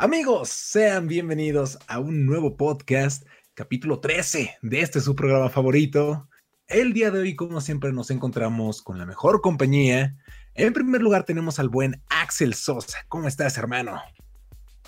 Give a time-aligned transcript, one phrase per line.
[0.00, 6.28] Amigos, sean bienvenidos a un nuevo podcast, capítulo 13 de este su programa favorito.
[6.68, 10.14] El día de hoy, como siempre, nos encontramos con la mejor compañía.
[10.54, 12.98] En primer lugar, tenemos al buen Axel Sosa.
[13.08, 14.00] ¿Cómo estás, hermano?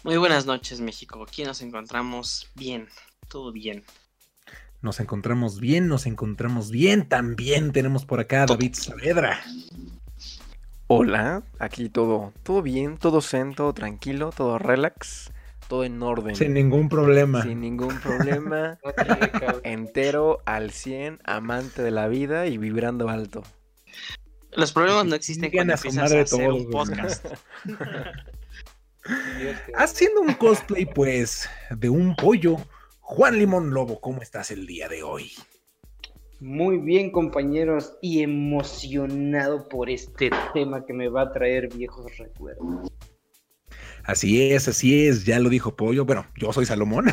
[0.04, 1.20] Muy buenas noches, México.
[1.24, 2.86] Aquí nos encontramos bien,
[3.26, 3.82] todo bien.
[4.80, 7.08] Nos encontramos bien, nos encontramos bien.
[7.08, 9.40] También tenemos por acá a David Saavedra.
[10.92, 15.30] Hola, aquí todo, todo bien, todo zen, todo tranquilo, todo relax,
[15.68, 16.34] todo en orden.
[16.34, 17.44] Sin ningún problema.
[17.44, 18.76] Sin ningún problema.
[19.62, 23.44] entero, al 100, amante de la vida y vibrando alto.
[24.50, 27.24] Los problemas no existen cuando empiezas a hacer un podcast.
[29.76, 32.56] Haciendo un cosplay, pues, de un pollo.
[32.98, 35.30] Juan Limón Lobo, ¿cómo estás el día de hoy?
[36.40, 42.90] Muy bien, compañeros, y emocionado por este tema que me va a traer viejos recuerdos.
[44.04, 46.04] Así es, así es, ya lo dijo Pollo.
[46.06, 47.06] Bueno, yo soy Salomón.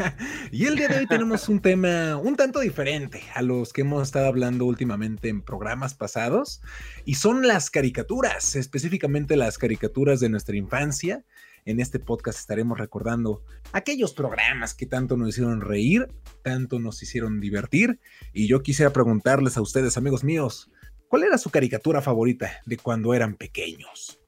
[0.52, 4.04] y el día de hoy tenemos un tema un tanto diferente a los que hemos
[4.04, 6.62] estado hablando últimamente en programas pasados.
[7.04, 11.24] Y son las caricaturas, específicamente las caricaturas de nuestra infancia.
[11.68, 13.42] En este podcast estaremos recordando
[13.74, 16.08] aquellos programas que tanto nos hicieron reír,
[16.42, 18.00] tanto nos hicieron divertir.
[18.32, 20.70] Y yo quisiera preguntarles a ustedes, amigos míos,
[21.08, 24.18] ¿cuál era su caricatura favorita de cuando eran pequeños?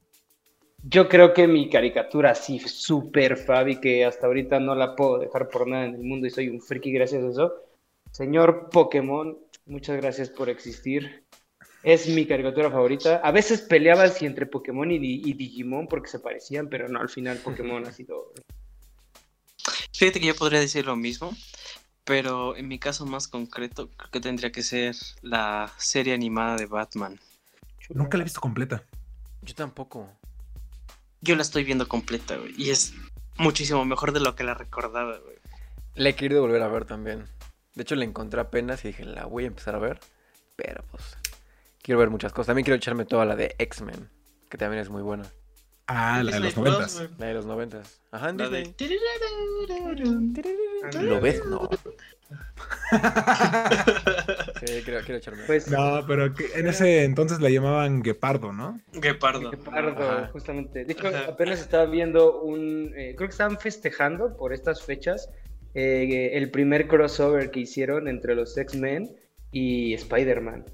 [0.83, 5.49] Yo creo que mi caricatura así súper Fabi, que hasta ahorita no la puedo dejar
[5.49, 7.55] por nada en el mundo y soy un friki gracias a eso.
[8.11, 11.25] Señor Pokémon, muchas gracias por existir.
[11.83, 13.17] Es mi caricatura favorita.
[13.25, 17.39] A veces peleaba así entre Pokémon y, Digimon porque se parecían, pero no, al final
[17.39, 18.33] Pokémon ha sido...
[19.95, 21.35] Fíjate que yo podría decir lo mismo,
[22.05, 26.67] pero en mi caso más concreto creo que tendría que ser la serie animada de
[26.67, 27.19] Batman.
[27.91, 28.83] Nunca la he visto completa.
[29.43, 30.09] Yo tampoco.
[31.21, 32.95] Yo la estoy viendo completa, güey, y es
[33.37, 35.37] muchísimo mejor de lo que la recordaba, güey.
[35.97, 37.27] La he querido volver a ver también.
[37.75, 40.01] De hecho, la encontré apenas y dije, la voy a empezar a ver.
[40.57, 41.17] Pero pues
[41.83, 42.49] Quiero ver muchas cosas.
[42.49, 44.11] También quiero echarme toda la de X-Men,
[44.49, 45.25] que también es muy buena.
[45.93, 47.09] Ah, la de los noventas.
[47.19, 48.01] La de los noventas.
[48.13, 48.75] Ajá, Disney.
[51.03, 51.45] ¿Lo ves?
[51.47, 51.69] No.
[54.61, 55.43] sí, quiero, quiero echarme.
[55.49, 58.81] Pues, no, pero en ese entonces la llamaban Guepardo, ¿no?
[58.93, 59.51] Guepardo.
[59.51, 60.85] Guepardo, justamente.
[60.85, 62.93] De hecho, apenas estaba viendo un...
[62.97, 65.29] Eh, creo que estaban festejando por estas fechas
[65.75, 69.17] eh, el primer crossover que hicieron entre los X-Men
[69.51, 70.67] y Spider-Man.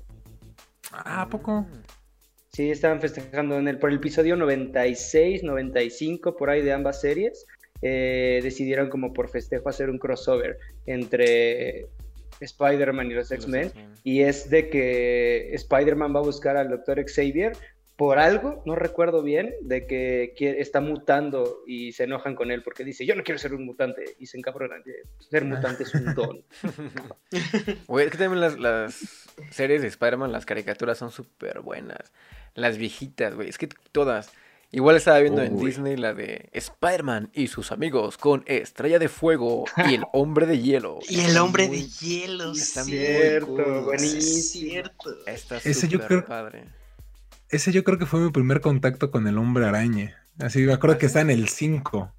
[1.04, 1.66] Ah, ¿a poco?
[2.52, 7.46] Sí, estaban festejando en el, por el episodio 96, 95, por ahí de ambas series.
[7.82, 11.86] Eh, decidieron como por festejo hacer un crossover entre
[12.40, 13.72] Spider-Man y los X-Men.
[14.04, 17.04] Y es de que Spider-Man va a buscar al Dr.
[17.06, 17.52] Xavier
[17.96, 22.84] por algo, no recuerdo bien, de que está mutando y se enojan con él porque
[22.84, 24.82] dice, yo no quiero ser un mutante y se encabronan.
[25.30, 26.44] Ser mutante es un don.
[27.30, 28.94] es que también las,
[29.50, 32.12] series de Spider-Man, las caricaturas son súper buenas.
[32.54, 34.30] Las viejitas, güey, es que todas.
[34.72, 39.64] Igual estaba viendo en Disney la de Spider-Man y sus amigos con Estrella de Fuego
[39.88, 40.98] y el Hombre de Hielo.
[41.08, 44.82] Y el Hombre de Hielo, está cierto, buenísimo.
[45.26, 46.64] Está súper padre.
[47.48, 50.22] Ese yo creo que fue mi primer contacto con el hombre araña.
[50.40, 52.12] Así me acuerdo que está en el 5.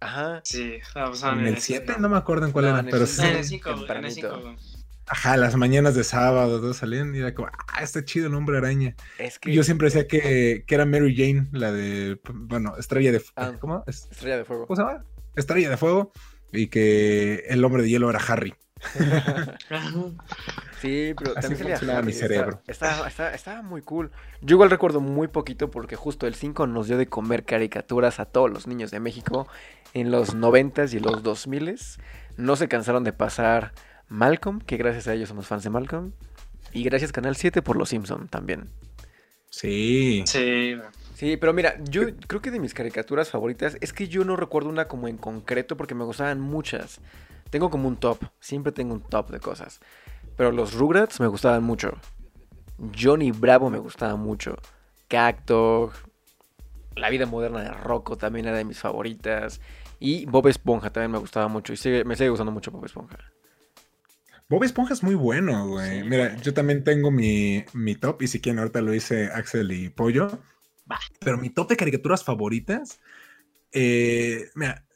[0.00, 0.40] Ajá.
[0.44, 0.78] Sí,
[1.24, 3.22] en el 7, no me acuerdo en cuál era, pero sí.
[3.22, 4.56] En el 5, en el 5.
[5.10, 8.58] Ajá, las mañanas de sábado, todos salían y era como, ah, está chido el hombre
[8.58, 8.94] araña.
[9.18, 9.52] Es que...
[9.52, 13.84] Yo siempre decía que, que, era Mary Jane, la de, bueno, Estrella de ah, ¿Cómo?
[13.86, 14.66] Estrella de Fuego.
[14.66, 15.04] ¿Cómo se llama?
[15.34, 16.12] Estrella de Fuego.
[16.52, 18.54] Y que el hombre de hielo era Harry.
[20.80, 22.62] sí, pero también salía mi cerebro.
[22.66, 24.10] Estaba, muy cool.
[24.40, 28.26] Yo igual recuerdo muy poquito porque justo el 5 nos dio de comer caricaturas a
[28.26, 29.48] todos los niños de México
[29.94, 31.98] en los 90s y los 2000s.
[32.36, 33.72] No se cansaron de pasar
[34.08, 36.12] Malcolm, que gracias a ellos somos fans de Malcolm.
[36.72, 38.68] Y gracias Canal 7 por Los Simpson también.
[39.50, 40.22] Sí.
[40.26, 40.76] Sí.
[41.18, 44.68] Sí, pero mira, yo creo que de mis caricaturas favoritas es que yo no recuerdo
[44.68, 47.00] una como en concreto porque me gustaban muchas.
[47.50, 49.80] Tengo como un top, siempre tengo un top de cosas.
[50.36, 51.98] Pero los Rugrats me gustaban mucho.
[52.96, 54.56] Johnny Bravo me gustaba mucho.
[55.08, 55.92] Cacto.
[56.94, 59.60] La vida moderna de Rocco también era de mis favoritas.
[59.98, 61.72] Y Bob Esponja también me gustaba mucho.
[61.72, 63.18] Y me sigue gustando mucho Bob Esponja.
[64.48, 66.04] Bob Esponja es muy bueno, güey.
[66.04, 68.22] Mira, yo también tengo mi, mi, top.
[68.22, 70.38] Y si quieren, ahorita lo hice Axel y Pollo.
[71.20, 73.00] Pero mi top de caricaturas favoritas.
[73.72, 74.86] Eh, mira,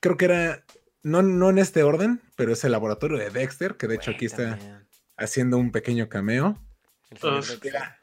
[0.00, 0.64] creo que era
[1.02, 4.26] no, no en este orden, pero es el laboratorio de Dexter, que de hecho aquí
[4.26, 4.58] está
[5.16, 6.58] haciendo un pequeño cameo.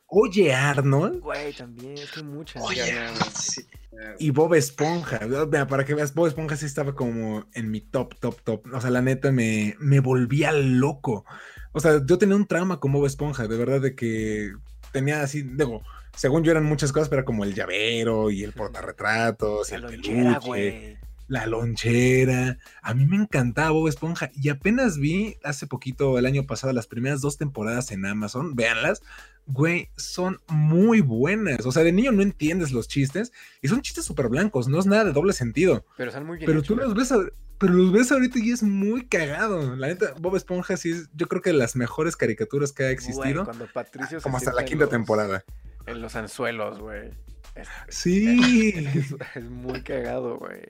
[0.07, 2.63] Oye Arnold Güey, también, es que muchas.
[2.63, 2.83] Oye,
[3.37, 3.65] sí.
[4.19, 5.19] y Bob Esponja.
[5.25, 8.67] Mira, para que veas, Bob Esponja sí estaba como en mi top, top, top.
[8.73, 11.25] O sea, la neta me, me volvía loco.
[11.71, 14.53] O sea, yo tenía un trauma con Bob Esponja, de verdad, de que
[14.91, 15.81] tenía así, digo,
[16.15, 19.89] según yo eran muchas cosas, pero era como el llavero y el portarretratos, y La
[19.89, 20.97] el peluche, güey.
[21.27, 22.57] La lonchera.
[22.81, 26.87] A mí me encantaba Bob Esponja y apenas vi hace poquito, el año pasado, las
[26.87, 28.55] primeras dos temporadas en Amazon.
[28.55, 29.01] Véanlas.
[29.47, 31.65] Güey, son muy buenas.
[31.65, 33.31] O sea, de niño no entiendes los chistes
[33.61, 35.85] y son chistes súper blancos, no es nada de doble sentido.
[35.97, 37.19] Pero están muy bien Pero tú los ves, a-
[37.59, 39.75] pero los ves ahorita y es muy cagado.
[39.75, 42.93] La neta, Bob Esponja sí es, yo creo que las mejores caricaturas que ha Güey,
[42.95, 43.45] existido.
[43.45, 45.43] cuando Patricio se como hasta la quinta los- temporada.
[45.85, 47.11] En los anzuelos, güey.
[47.53, 48.37] Es, Sí.
[48.95, 50.61] es- es muy cagado, güey.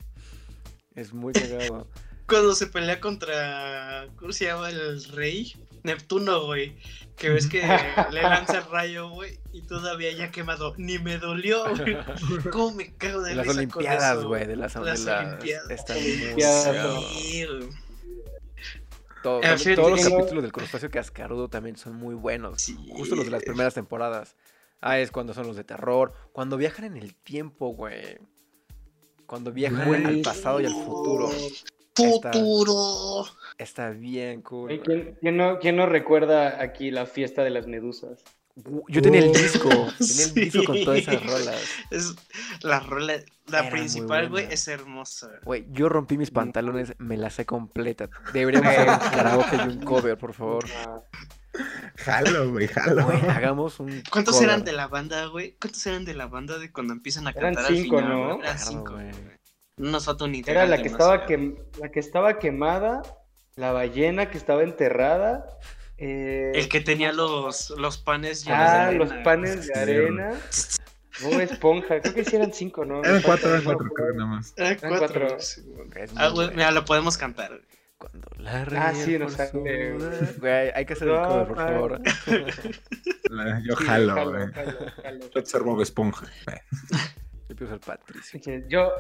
[0.96, 1.88] Es muy cagado.
[2.28, 4.08] Cuando se pelea contra.
[4.16, 5.54] ¿Cómo se llama el rey?
[5.84, 6.76] Neptuno, güey.
[7.16, 7.62] Que ves que
[8.12, 9.38] le lanza el rayo, güey.
[9.54, 10.74] Y todavía ya quemado.
[10.78, 11.98] Ni me dolió, güey.
[12.52, 14.48] ¿Cómo me cago de De las Olimpiadas, güey.
[14.48, 15.70] De las, de Las Olimpiadas.
[15.70, 15.98] Están.
[16.00, 17.46] Sí.
[19.22, 19.42] Todo-
[19.76, 22.62] todos los capítulos del Crustáceo Cascarudo también son muy buenos.
[22.62, 22.76] Sí.
[22.94, 24.36] Justo los de las primeras temporadas.
[24.82, 26.14] Ah, es cuando son los de terror.
[26.32, 28.18] Cuando viajan en el tiempo, güey.
[29.26, 31.30] Cuando viajan al pasado y al futuro.
[31.96, 33.26] Futuro.
[33.58, 34.82] Está bien cool.
[34.84, 38.24] ¿Quién, quién no, quién no recuerda aquí la fiesta de las medusas?
[38.88, 39.70] Yo tenía el disco.
[39.70, 40.40] Tenía el Sí.
[40.42, 41.62] disco con todas esas rolas.
[41.92, 42.16] Es
[42.62, 43.16] la rola,
[43.48, 45.30] la Era principal, güey, es hermosa.
[45.44, 48.10] Güey, yo rompí mis pantalones, me la sé completa.
[48.34, 50.66] Deberíamos hacer un karaoke y un cover, por favor.
[52.06, 53.04] Jalo, güey, jalo.
[53.06, 54.50] Güey, hagamos un ¿Cuántos cover.
[54.50, 55.56] eran de la banda, güey?
[55.60, 58.18] ¿Cuántos eran de la banda de cuando empiezan a Eran cantar cinco, al final?
[58.20, 58.26] ¿no?
[58.28, 59.12] Eran Claro, cinco, güey.
[59.12, 59.36] güey.
[59.78, 61.28] No nos falta un Era la que, estaba güey.
[61.28, 63.02] quem- la que estaba quemada,
[63.56, 65.46] la ballena que estaba enterrada.
[65.98, 70.32] eh, El que tenía los, los panes llenos de Ah, arena, los panes de arena.
[71.22, 73.02] Bob Esponja, creo que sí eran cinco, ¿no?
[73.02, 74.54] Eran cuatro, eran cuatro, creo, nada más.
[74.58, 75.28] Eran cuatro.
[76.18, 76.52] Ah, güey, bueno.
[76.54, 77.62] mira, lo podemos cantar.
[77.98, 79.94] Cuando la Ah, sí, por sale,
[80.40, 82.02] Güey, hay que hacer el No, cover, por favor.
[83.30, 84.52] La- yo Sí, jalo, jalo, güey.
[84.52, 84.72] jalo,
[85.02, 85.20] jalo.
[85.34, 86.26] Yo te ser Bob Esponja.
[87.50, 88.64] Yo quiero ser Patricio.
[88.68, 88.92] Yo,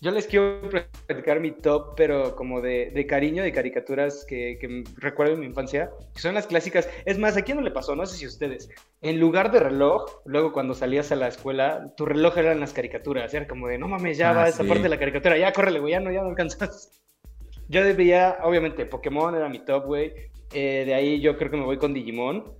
[0.00, 0.60] yo les quiero
[1.06, 5.46] platicar mi top, pero como de, de cariño, de caricaturas que, que recuerdo en mi
[5.46, 6.88] infancia, que son las clásicas.
[7.04, 7.96] Es más, ¿a quién no le pasó?
[7.96, 8.68] No sé si a ustedes.
[9.02, 13.34] En lugar de reloj, luego cuando salías a la escuela, tu reloj eran las caricaturas.
[13.34, 14.68] Era como de, no mames, ya Ah, va esa sí.
[14.68, 17.02] parte de la caricatura, ya córrele, güey, ya no, ya no alcanzas.
[17.68, 20.12] Yo veía, obviamente, Pokémon era mi top, güey.
[20.52, 22.52] Eh, de ahí yo creo que me voy con Digimon.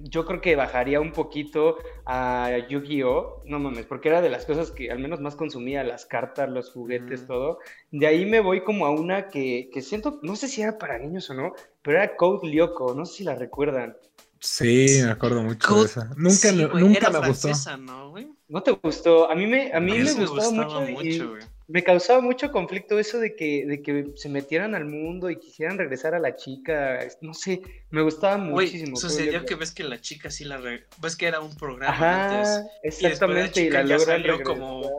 [0.00, 1.76] Yo creo que bajaría un poquito
[2.06, 3.42] a Yu-Gi-Oh!
[3.46, 6.70] No mames, porque era de las cosas que al menos más consumía, las cartas, los
[6.70, 7.58] juguetes, todo.
[7.90, 10.98] De ahí me voy como a una que, que siento, no sé si era para
[10.98, 11.52] niños o no,
[11.82, 13.96] pero era Code Lyoko, no sé si la recuerdan.
[14.40, 16.04] Sí, me acuerdo mucho de esa.
[16.16, 17.48] Nunca, Sí, me- güey, nunca era me gustó.
[17.48, 19.28] francesa, ¿no, te gustó?
[19.28, 21.57] A mí me, a mí A me, gustaba, mucho, y.
[21.68, 25.76] me causaba mucho conflicto eso de que, de que se metieran al mundo y quisieran
[25.78, 26.98] regresar a la chica.
[27.20, 27.60] No sé,
[27.90, 28.96] me gustaba muchísimo.
[28.96, 30.56] Sucedió que ves que la chica sí la...
[30.56, 32.72] re- Ves que era un programa Ajá, antes.
[32.82, 34.56] exactamente, y, chica la ya logran salió regresar.
[34.58, 34.90] como-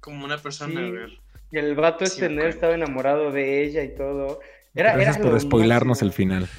[0.00, 1.18] Como una persona, Sí.
[1.52, 4.40] Y el vato Sí, este nerd estaba enamorado de ella y todo.
[4.74, 6.48] Era, Gracias era por spoilarnos el final.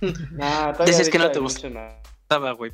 [0.00, 1.88] Todavía Dices que no te no.
[2.22, 2.70] Estaba, güey.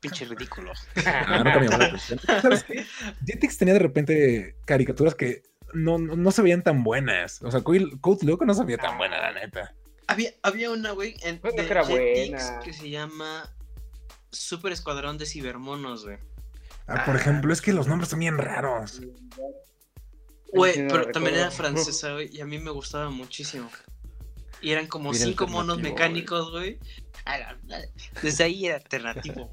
[0.00, 0.72] Pinche ridículo.
[1.06, 1.98] Ah, nunca me llamó la.
[2.42, 2.86] ¿Sabes qué?
[3.24, 7.42] Jetix tenía de repente caricaturas que no, no, no se veían tan buenas.
[7.42, 9.74] O sea, Code Lyoko no se veía tan buena, la neta.
[10.08, 12.60] Había, había una, güey, en Bueno, de que era Jetix buena.
[12.60, 13.50] que se llama
[14.30, 16.18] Super Escuadrón de Cibermonos, güey.
[16.86, 19.00] Ah, por ejemplo, es que los nombres son bien raros.
[20.52, 23.68] Güey, no pero también era francesa, güey, y a mí me gustaba muchísimo.
[24.62, 26.78] Y eran como Bien cinco monos mecánicos, güey.
[27.24, 27.80] A la- la-
[28.22, 29.52] Desde ahí era alternativo.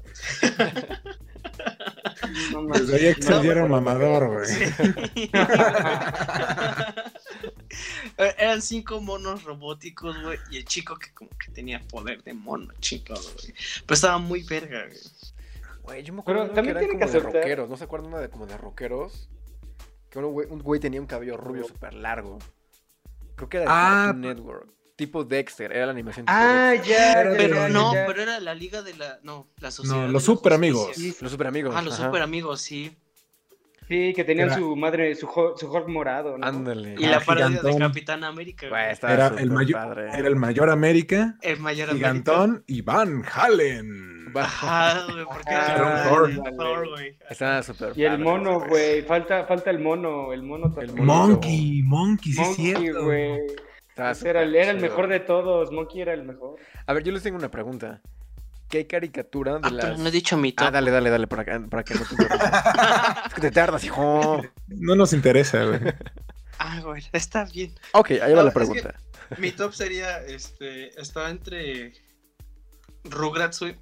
[2.52, 3.68] No Desde ahí no excedieron recuerdo.
[3.68, 4.48] mamador, güey.
[8.38, 12.72] Eran cinco monos robóticos, güey, y el chico que como que tenía poder de mono,
[12.80, 13.54] chico, güey.
[13.86, 14.98] Pero estaba muy verga, güey.
[15.82, 17.68] Güey, yo me Pero acuerdo de una también que eran tiene como que de rockeros.
[17.68, 19.28] ¿No se acuerdan una de como de rockeros?
[20.10, 22.38] Que uno güey- un güey tenía un cabello rubio súper largo.
[23.36, 24.68] Creo que era de Ah, Network.
[24.96, 26.96] Tipo Dexter, era la animación tipo Ah, Dexter.
[26.96, 28.06] ya, Pero ya, Pero ya, no, ya.
[28.06, 29.18] pero era la liga de la.
[29.24, 30.02] No, la sociedad.
[30.06, 30.90] No, los super amigos.
[30.94, 31.74] Sí, Los super amigos.
[31.76, 32.06] Ah, los ajá.
[32.06, 32.96] super amigos, sí.
[33.88, 36.46] Sí, que tenían Era- su madre, su Hulk, su Hulk morado, ¿no?
[36.46, 36.94] Ándale.
[36.98, 37.76] Y Ah, la parodia de.
[37.78, 38.90] Capitán América.
[38.90, 40.08] Estaba Era el, mayor, padre.
[40.16, 42.08] era el mayor América, El mayor América.
[42.10, 44.32] Gigantón y Van Halen.
[44.36, 46.04] Ah, güey, porque Ah, era
[46.56, 46.88] Thor.
[46.90, 47.16] güey.
[47.28, 50.98] Estaba súper Y el mono, ese güey, falta, falta el mono, el mono también.
[50.98, 51.26] El mono.
[51.26, 53.04] Monkey, Monkey, sí es Monkey, cierto.
[53.04, 53.38] güey.
[53.96, 56.56] Ese era, el, era mejor de todos, Monkey era el mejor.
[56.86, 58.00] A ver, yo les tengo una pregunta.
[58.68, 60.66] ¿qué caricatura de Ah, pero no he dicho mi top.
[60.66, 62.14] Ah, dale, dale, dale, para, que- para que no te.
[63.28, 64.42] Es que te tardas, hijo.
[64.68, 65.80] No nos interesa, güey.
[66.58, 67.72] Ah, güey, está bien.
[67.92, 68.94] Ok, ahí va No, la es que- pregunta.
[69.38, 71.92] Mi top sería, este, estaba entre
[73.04, 73.76] Rugrats, güey.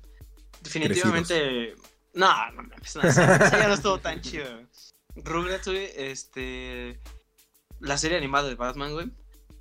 [0.62, 1.74] Definitivamente...
[2.14, 4.44] No, no, no, pues, no, eso eso ya no estuvo tan chido.
[4.52, 4.66] güey.
[5.24, 7.00] Rugrats, güey, este...
[7.80, 9.10] La serie animada de Batman, güey.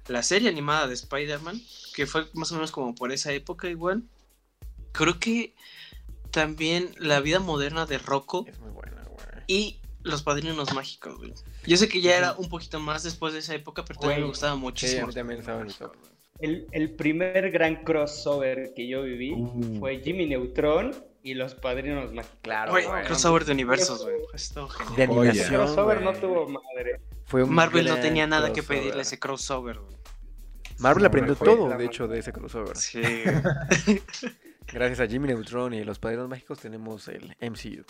[0.07, 1.61] La serie animada de Spider-Man,
[1.95, 4.03] que fue más o menos como por esa época igual.
[4.91, 5.53] Creo que
[6.31, 9.25] también la vida moderna de Rocco Es muy buena, güey.
[9.47, 11.33] y Los Padrinos Mágicos, güey.
[11.65, 14.23] Yo sé que ya era un poquito más después de esa época, pero también Güey.
[14.23, 15.03] me gustaba muchísimo.
[15.03, 15.93] a mí también estaba en mi top.
[16.39, 19.77] El, el primer gran crossover que yo viví Uh.
[19.79, 22.37] fue Jimmy Neutron y los padrinos mágicos.
[22.41, 23.03] Claro, Güey, güey.
[23.05, 24.15] crossover de universos, güey.
[24.33, 24.95] Esto genial.
[24.95, 26.99] De animación, crossover no tuvo madre.
[27.31, 29.79] Fue un Marvel no tenía nada que pedirle a ese crossover.
[30.79, 32.75] Marvel aprendió todo, de hecho, de ese crossover.
[32.75, 33.01] Sí.
[34.67, 37.83] Gracias a Jimmy Neutron y los Padrinos Mágicos tenemos el MCU.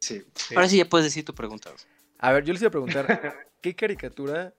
[0.00, 0.24] sí.
[0.54, 1.70] Ahora sí ya puedes decir tu pregunta.
[2.18, 4.54] A ver, yo les iba a preguntar, ¿qué caricatura?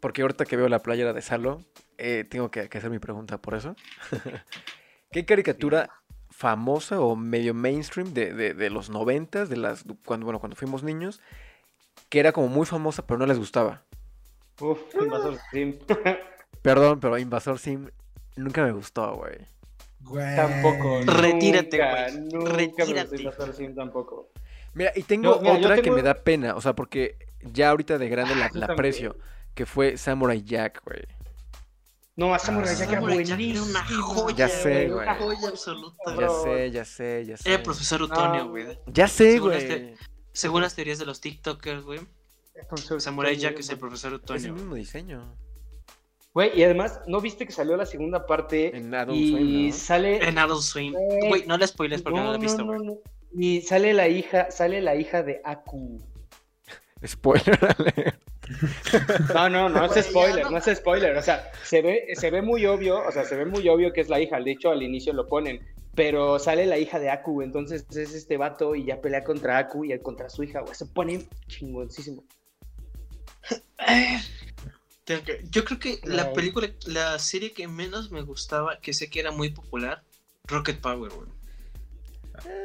[0.00, 1.64] Porque ahorita que veo la playera de Salo,
[1.98, 3.76] eh, tengo que, que hacer mi pregunta por eso.
[5.12, 5.90] ¿Qué caricatura
[6.30, 10.82] famosa o medio mainstream de, de- de los noventas, de las cuando bueno cuando fuimos
[10.82, 11.20] niños,
[12.08, 13.82] que era como muy famosa pero no les gustaba?
[14.60, 15.74] Uf, Invasor Sim.
[16.62, 17.88] Perdón, pero Invasor Sim
[18.36, 19.36] nunca me gustó, güey.
[20.00, 20.36] Güey.
[20.36, 21.00] tampoco.
[21.04, 22.20] Retírate, nunca, güey.
[22.32, 23.00] Nunca me Retírate.
[23.10, 24.28] gustó Invasor Sim tampoco.
[24.74, 28.08] Mira, y tengo mira, otra que me da pena, o sea, porque ya ahorita de
[28.08, 29.16] grande la, Ah, la aprecio,
[29.54, 31.02] que fue Samurai Jack, güey.
[32.14, 34.02] No, a Samurai Ah, Jack era Jack era una buenísimo.
[34.14, 35.02] joya, Ya sé, güey.
[35.06, 36.14] Una joya absoluta.
[36.18, 37.48] Ya sé, ya sé, ya sé.
[37.48, 38.50] Era el profesor Utonio, No.
[38.50, 38.78] güey.
[38.86, 39.94] Ya sé, güey.
[40.36, 42.00] Según las teorías de los TikTokers, güey.
[42.98, 45.34] Samurai Jack es el profesor Es el mismo diseño.
[46.34, 48.76] Güey, y además, ¿no viste que salió la segunda parte?
[48.76, 49.72] En Adult y Swim, ¿no?
[49.72, 50.28] sale.
[50.28, 50.94] En Adult Swim.
[51.28, 51.46] Güey.
[51.46, 52.80] No le spoilers porque no, lo he visto, güey.
[52.84, 52.98] no.
[53.32, 56.02] Y sale la hija, sale la hija de Aku.
[57.06, 58.20] Spoiler alert.
[59.34, 61.16] No, no, no es spoiler, no no es spoiler.
[61.16, 64.02] O sea, se ve, se ve muy obvio, o sea, se ve muy obvio que
[64.02, 64.38] es la hija.
[64.38, 65.66] De hecho, al inicio lo ponen.
[65.96, 69.84] Pero sale la hija de Aku, entonces es este vato y ya pelea contra Aku
[69.84, 70.74] y contra su hija, güey.
[70.74, 72.22] Se pone chingoncísimo.
[75.50, 79.30] Yo creo que la película, la serie que menos me gustaba, que sé que era
[79.30, 80.02] muy popular,
[80.44, 81.28] Rocket Power, güey.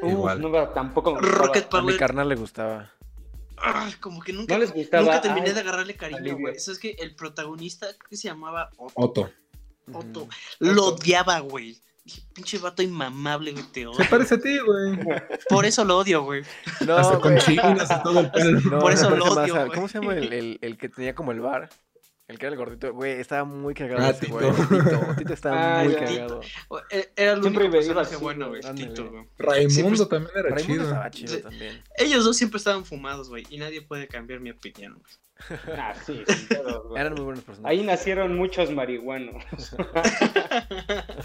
[0.01, 0.41] Uf, Igual.
[0.41, 1.21] no, pero tampoco me.
[1.21, 1.97] Rocket A mi Power.
[1.97, 2.91] carnal le gustaba.
[3.99, 5.03] como que nunca, No les gustaba.
[5.03, 6.55] nunca terminé Ay, de agarrarle cariño, güey.
[6.55, 8.93] Eso es que el protagonista, creo que se llamaba Otto.
[8.95, 9.29] Otto.
[9.93, 10.27] Otto.
[10.59, 11.79] Lo odiaba, güey.
[12.15, 14.05] Dije, pinche vato inmamable, güey, te Se odio.
[14.09, 14.99] parece a ti, güey.
[15.49, 16.43] Por eso lo odio, güey.
[16.85, 18.59] No, Hasta con chinas y todo el pelo.
[18.61, 19.69] No, Por eso lo odio, güey.
[19.71, 21.69] ¿Cómo se llama el, el- el que tenía como el bar?
[22.27, 22.93] El que era el gordito.
[22.93, 24.33] Güey, estaba muy cagado Ah, ese Tito.
[24.39, 24.51] güey.
[24.51, 25.15] Tito.
[25.17, 25.99] Tito estaba Ah, muy ya.
[25.99, 26.41] cagado.
[26.89, 28.61] E- Era el Siempre único me iba personaje así, bueno, güey.
[28.61, 29.25] Tito, güey.
[29.37, 30.83] Raimundo Siempre- también era Raimundo chido.
[30.83, 31.41] estaba chido Sí.
[31.41, 31.83] también.
[31.97, 33.43] Ellos dos siempre estaban fumados, güey.
[33.49, 35.13] Y nadie puede cambiar mi opinión, güey.
[35.77, 36.23] Ah, sí,
[36.87, 37.01] güey.
[37.01, 37.79] Eran muy buenos personajes.
[37.79, 39.43] Ahí nacieron muchos marihuanos.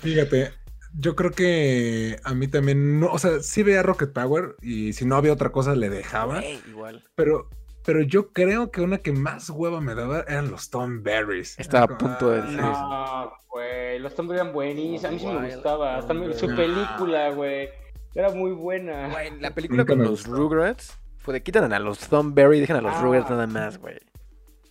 [0.02, 0.52] Fíjate,
[0.98, 5.04] yo creo que a mí también, no, o sea, sí veía Rocket Power y si
[5.04, 7.04] no había otra cosa le dejaba, Güey, igual.
[7.14, 7.48] pero,
[7.84, 11.58] pero yo creo que una que más hueva me daba eran los Tom Berries.
[11.58, 12.66] Estaba a punto de decir eso.
[12.68, 15.04] No, güey, los Tom eran buenísimos.
[15.04, 15.98] A mí sí me gustaba.
[15.98, 17.68] Hasta su película, güey.
[18.14, 19.08] Era muy buena.
[19.10, 20.34] Güey, la película Nunca con los gustó.
[20.34, 23.02] Rugrats fue de quitan a los Thornberry y dejan a los Ah.
[23.02, 23.98] Rugrats nada más, güey.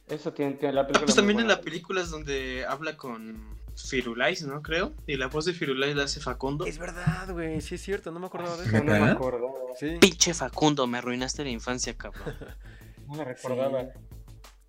[0.08, 1.06] Eso tiene, tiene la película.
[1.06, 4.62] Pues también en la película es donde habla con Firulais, ¿no?
[4.62, 4.94] Creo.
[5.08, 6.66] Y la voz de Firulais la hace Facundo.
[6.66, 7.60] Es verdad, güey.
[7.62, 9.52] Sí es cierto, no me acordaba de Eso no me acordaba.
[9.80, 9.98] Sí.
[10.00, 12.36] Pinche Facundo, me arruinaste la infancia, cabrón.
[13.08, 13.84] No me recordaba.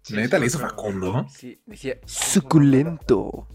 [0.02, 0.14] Sí.
[0.14, 1.26] Neta le hizo Facundo.
[1.30, 3.48] Sí, decía suculento.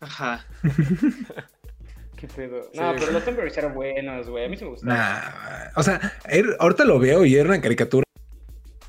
[0.00, 0.46] Ajá.
[2.16, 2.62] Qué pedo.
[2.72, 4.44] Sí, No, pero los Berries eran buenos, güey.
[4.44, 4.96] A mí sí me gustaban.
[4.96, 8.04] Nah, o sea, er- ahorita lo veo y era una caricatura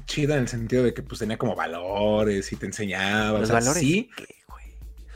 [0.05, 3.33] chida en el sentido de que pues tenía como valores y te enseñaba.
[3.33, 3.79] o Los sea, valores.
[3.81, 4.09] sí.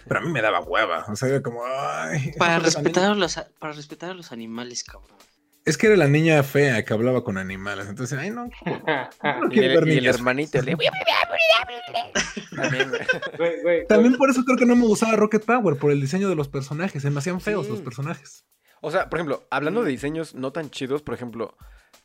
[0.07, 1.05] Pero a mí me daba hueva.
[1.07, 2.33] O sea, era como, ay.
[2.38, 5.17] Para respetar, a los, para respetar a los animales, cabrón.
[5.65, 7.88] Es que era la niña fea que hablaba con animales.
[7.88, 8.48] Entonces, ay, no.
[8.48, 8.51] no
[9.50, 10.60] Y quiero el, ver y el hermanito.
[10.60, 10.77] el de-
[12.55, 13.01] También, güey.
[13.38, 16.27] Güey, güey, También por eso creo que no me gustaba Rocket Power, por el diseño
[16.29, 17.01] de los personajes.
[17.01, 17.72] Se me hacían feos Sí.
[17.72, 18.45] los personajes.
[18.81, 21.55] O sea, por ejemplo, hablando de diseños no tan chidos, por ejemplo,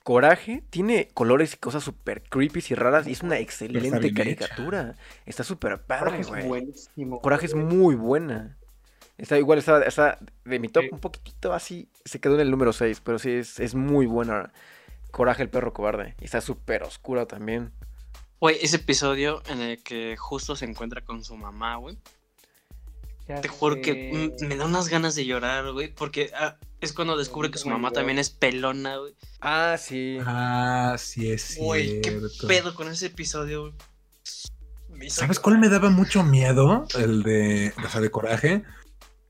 [0.09, 4.95] Coraje tiene colores y cosas súper creepy y raras y es una excelente caricatura.
[5.27, 6.47] Está súper padre, Coraje es güey.
[6.49, 7.21] buenísimo.
[7.21, 8.57] Coraje es muy buena.
[9.19, 10.89] Está igual, está, está de mi top Sí.
[10.93, 14.51] un poquitito así, se quedó en el número 6, pero sí es, es muy buena.
[15.11, 16.15] Coraje el perro cobarde.
[16.23, 17.71] Y está súper oscura también.
[18.41, 21.99] Güey, ese episodio en el que justo se encuentra con su mamá, güey.
[23.29, 24.47] Ya Te juro que sé.
[24.47, 27.91] me da unas ganas de llorar, güey, porque ah, es cuando descubre que su mamá
[27.91, 29.15] también es pelona, güey.
[29.41, 30.17] Ah, sí.
[30.25, 32.47] Ah, sí es Güey, qué cierto.
[32.49, 35.11] pedo con ese episodio, güey.
[35.11, 36.87] ¿Sabes cuál me daba mucho miedo?
[36.99, 38.63] El de, o sea, de coraje.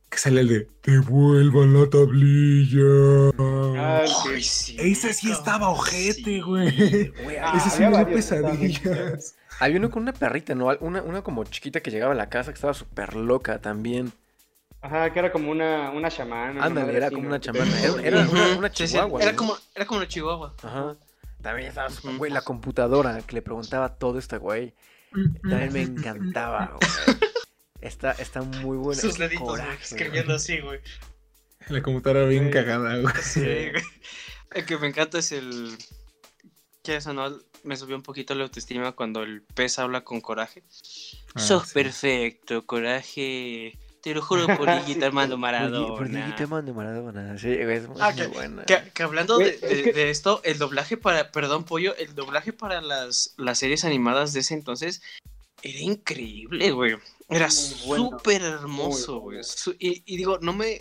[0.08, 3.30] Que sale el de Devuelvan la tablilla.
[3.78, 4.42] Ah, sí.
[4.42, 4.76] sí.
[4.78, 6.40] Ese sí estaba ojete, sí.
[6.40, 7.08] güey.
[7.22, 9.34] Güey, Ah, Ese sí estaban bien pesadillas.
[9.60, 10.66] Había uno con una perrita, ¿no?
[10.80, 14.12] Una, una como chiquita que llegaba a la casa que estaba súper loca también.
[14.80, 16.64] Ajá, que era como una, una chamana.
[16.64, 17.80] Ándale, era como una chamana.
[17.80, 19.20] Era, era una, una sí, chihuahua.
[19.20, 19.36] Era ¿no?
[19.38, 20.54] como, era como una chihuahua.
[20.62, 20.96] Ajá.
[21.42, 24.74] También estaba súper, güey, la computadora que le preguntaba todo este güey.
[25.42, 27.16] También me encantaba, güey.
[27.80, 29.00] Está, está muy bueno.
[29.00, 30.80] Sus Qué deditos, güey, coraje, escribiendo así, güey.
[31.68, 32.50] La computadora bien Sí.
[32.50, 33.14] cagada, güey.
[33.22, 33.82] Sí, güey.
[34.52, 35.76] El que me encanta es el.
[36.82, 37.30] Que eso, ¿no?
[37.68, 40.62] Me subió un poquito la autoestima cuando el pez habla con coraje.
[41.34, 41.74] Ah, Sos sí.
[41.74, 43.78] perfecto, coraje.
[44.02, 45.94] Te lo juro por Dieguito Armando Maradona.
[45.94, 47.36] Por Dieguito Armando Maradona.
[47.38, 48.64] Sí, es muy, Ah, muy que- buena.
[48.64, 53.58] Que, que hablando de, esto, el doblaje para, perdón, pollo, el doblaje para las, las
[53.58, 55.02] series animadas de ese entonces
[55.62, 56.92] era increíble, güey.
[57.28, 57.48] Era
[57.84, 59.40] bueno, súper hermoso, güey.
[59.78, 60.80] Y, y digo, no me,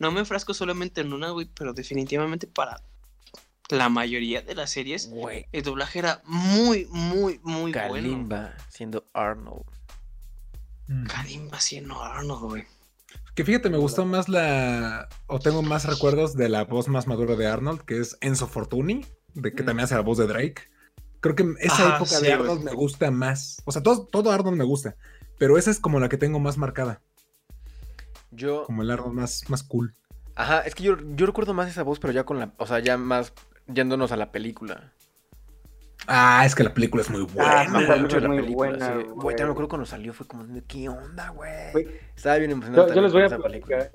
[0.00, 2.82] no me enfrasco solamente en una, güey, pero definitivamente para
[3.70, 5.10] la mayoría de las series,
[5.52, 7.88] el doblaje era muy, muy, muy bueno.
[7.94, 9.64] Kalimba siendo Arnold.
[10.88, 11.06] Mm.
[11.06, 12.64] Kalimba siendo Arnold, güey.
[13.34, 15.08] Que fíjate, me gustó más la.
[15.26, 19.04] O tengo más recuerdos de la voz más madura de Arnold, que es Enzo Fortuni,
[19.34, 19.66] de que Mm.
[19.66, 20.62] también hace la voz de Drake.
[21.20, 22.32] Creo que esa Ajá, época sí, de.
[22.34, 23.62] Arnold me gusta más.
[23.64, 24.94] O sea, todo, todo Arnold me gusta.
[25.38, 27.00] Pero esa es como la que tengo más marcada.
[28.30, 29.94] Yo, Como el Arnold más, más cool.
[30.34, 32.80] ajá, es que yo, yo recuerdo más esa voz, pero ya con la, o sea,
[32.80, 33.32] ya más
[33.66, 34.92] yéndonos a la película.
[36.06, 37.64] Ah, es que la película es muy Ah, buena.
[37.70, 38.68] me sí, acuerdo mucho de la muy película.
[38.70, 38.92] buena, sí.
[38.92, 39.04] güey.
[39.06, 41.72] Güey, también me acuerdo cuando salió, fue como, ¿qué onda, güey?
[41.72, 42.88] Güey, Estaba bien emocionado.
[42.88, 43.48] Yo, yo les voy a película.
[43.78, 43.90] platicar.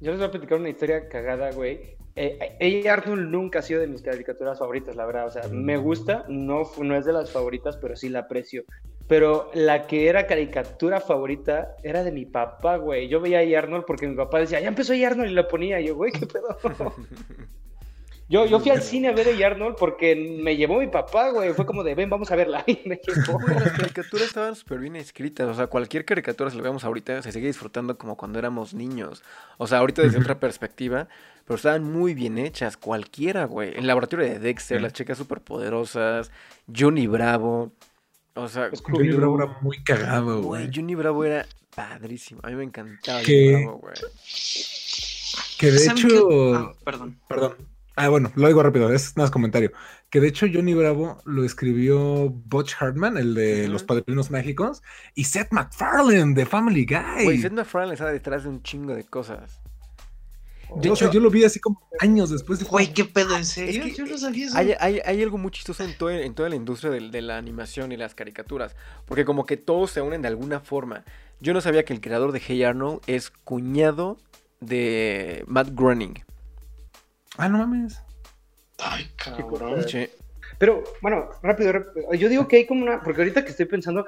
[0.00, 1.96] Yo les voy a platicar una historia cagada, güey.
[2.16, 5.26] Eh, ella Arnold nunca ha sido de mis caricaturas favoritas, la verdad.
[5.26, 8.64] O sea, me gusta, no, no es de las favoritas, pero sí la aprecio.
[9.06, 13.08] Pero la que era caricatura favorita era de mi papá, güey.
[13.08, 15.80] Yo veía a Arnold porque mi papá decía, ya empezó a Arnold y lo ponía.
[15.80, 16.56] Y yo, güey, ¿qué pedo?
[18.26, 21.52] Yo, yo fui al cine a ver a Arnold porque me llevó mi papá, güey.
[21.52, 22.64] Fue como de, ven, vamos a verla.
[22.66, 23.38] Y me llevó.
[23.40, 25.46] Las caricaturas estaban súper bien escritas.
[25.48, 29.22] O sea, cualquier caricatura, si lo vemos ahorita, se sigue disfrutando como cuando éramos niños.
[29.58, 31.06] O sea, ahorita desde otra perspectiva,
[31.44, 32.78] pero estaban muy bien hechas.
[32.78, 33.76] Cualquiera, güey.
[33.76, 36.30] El laboratorio de Dexter, las chicas superpoderosas,
[36.74, 37.72] Johnny Bravo.
[38.34, 39.10] O sea, Johnny.
[39.10, 40.70] Bravo era muy cagado, güey.
[40.74, 42.40] Johnny Bravo era padrísimo.
[42.42, 43.52] A mí me encantaba ¿Qué?
[43.52, 43.94] Johnny Bravo, güey.
[45.58, 46.54] Que de ¿Saben hecho.
[46.54, 47.20] Ah, perdón.
[47.28, 47.73] Perdón.
[47.96, 49.70] Ah, bueno, lo digo rápido, es nada más comentario.
[50.10, 53.68] Que de hecho Johnny Bravo lo escribió Butch Hartman, el de.
[53.68, 54.82] Los Padrinos Mágicos,
[55.14, 57.24] y Seth MacFarlane de Family Guy.
[57.24, 59.60] Güey, Seth MacFarlane estaba detrás de un chingo de cosas.
[60.80, 62.58] Yo, o sea, yo lo vi así como años después.
[62.58, 63.36] de Güey, ¿qué pedo?
[63.36, 63.84] ¿En serio?
[63.84, 64.56] que Yo no sabía eso.
[64.58, 67.92] Hay, hay- hay algo muy chistoso en, todo- en toda la industria de, la animación
[67.92, 68.74] y las caricaturas,
[69.06, 71.04] porque como que todos se unen de alguna forma.
[71.38, 74.18] Yo no sabía que el creador de Hey Arnold es cuñado
[74.60, 76.14] de Matt Groening.
[77.36, 78.00] Ah, no mames.
[78.78, 79.84] Ay, cabrón.
[80.58, 82.14] Pero, bueno, rápido, rápido.
[82.14, 84.06] Yo digo que hay como una, porque ahorita que estoy pensando,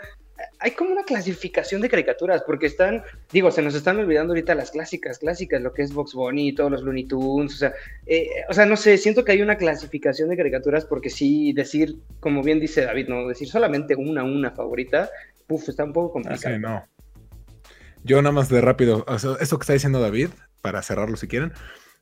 [0.60, 4.70] hay como una clasificación de caricaturas, porque están, digo, se nos están olvidando ahorita las
[4.70, 7.74] clásicas, clásicas, lo que es Box Bunny, todos los Looney Tunes, o sea,
[8.06, 11.96] eh, o sea, no sé, siento que hay una clasificación de caricaturas, porque sí, decir,
[12.20, 15.10] como bien dice David, no, decir solamente una, una favorita,
[15.48, 16.54] puf, está un poco Ah, complicado.
[16.54, 16.84] sí, no.
[18.04, 20.28] Yo nada más de rápido, o sea, eso que está diciendo David,
[20.62, 21.52] para cerrarlo si quieren.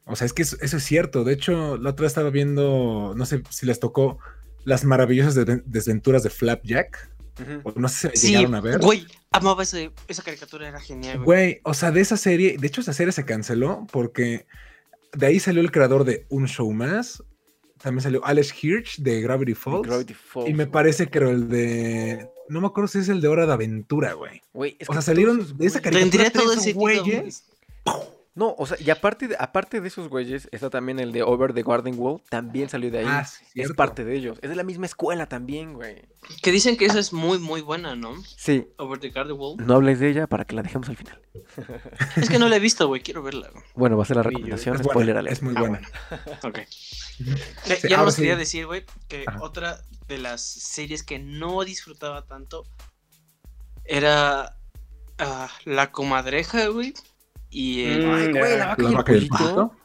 [0.06, 1.24] O sea, es que eso, eso es cierto.
[1.24, 4.18] De hecho, la otra vez estaba viendo, no sé si les tocó
[4.64, 7.10] las maravillosas de- desventuras de Flapjack.
[7.64, 8.78] O no sé si me Sí, llegaron a ver.
[8.80, 11.24] güey, amaba ese, esa caricatura, era genial, güey.
[11.26, 14.46] Güey, o sea, de esa serie, de hecho esa serie se canceló porque
[15.14, 17.22] de ahí salió el creador de Un Show Más.
[17.82, 19.82] También salió Alex Hirsch de Gravity Falls.
[19.86, 20.72] Gravity Falls, y me güey.
[20.72, 22.28] parece que era el de...
[22.48, 24.40] No me acuerdo si es el de Hora de Aventura, güey.
[24.52, 27.44] Güey, es O sea, salieron de esa caricatura Tendría todo sentido, güeyes.
[28.37, 31.55] No, o sea, y aparte de, aparte de esos güeyes, está también el de Over
[31.55, 33.07] the Garden Wall, también salió de ahí.
[33.09, 34.38] Ah, sí, es parte de ellos.
[34.42, 36.03] Es de la misma escuela también, güey.
[36.42, 38.14] Que dicen que esa es muy, muy buena, ¿no?
[38.37, 39.57] Sí, Over the Garden Wall.
[39.64, 41.20] no hables de ella para que la dejemos al final.
[42.16, 43.51] Es que no la he visto, güey, quiero verla.
[43.53, 43.64] güey.
[43.77, 45.81] Bueno, va a ser la recomendación, es spoiler buena, es muy Ah, buena.
[46.42, 46.59] Ok.
[47.66, 48.23] Ya, Sí, ya ahora nos sí.
[48.23, 49.38] quería decir, güey, que Ajá.
[49.42, 52.64] otra de las series que no disfrutaba tanto
[53.85, 54.57] era
[55.18, 56.94] ah, La Comadreja, güey.
[57.54, 58.06] Y el...
[58.06, 59.36] Mm, Ay, güey, la vaca La y el vaca y el pollito.
[59.54, 59.76] pollito.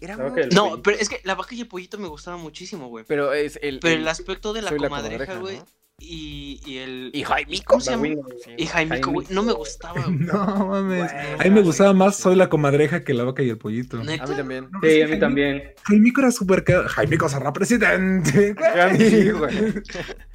[0.00, 0.82] Era La vaca muy- y el No, pollito.
[0.82, 3.04] pero es que La Vaca y el Pollito me gustaba muchísimo, güey.
[3.06, 3.78] Pero es el.
[3.80, 5.66] Pero el- aspecto de la comadreja, güey, ¿no?
[5.98, 7.10] y, y el.
[7.14, 7.64] Y Jaimico.
[7.66, 8.08] ¿Cómo se llama?
[8.56, 9.26] Y Jaimico, güey.
[9.30, 10.16] No me gustaba, güey.
[10.16, 11.10] No mames.
[11.38, 14.02] A mí me gustaba más Soy la comadreja que la vaca y el pollito.
[14.02, 14.24] ¿Neta?
[14.24, 14.68] A mí también.
[14.72, 15.62] No, Sí, sí, a mí también.
[15.84, 18.54] Jaimico era súper Jaimico será presidente.
[18.98, 19.54] Sí, güey.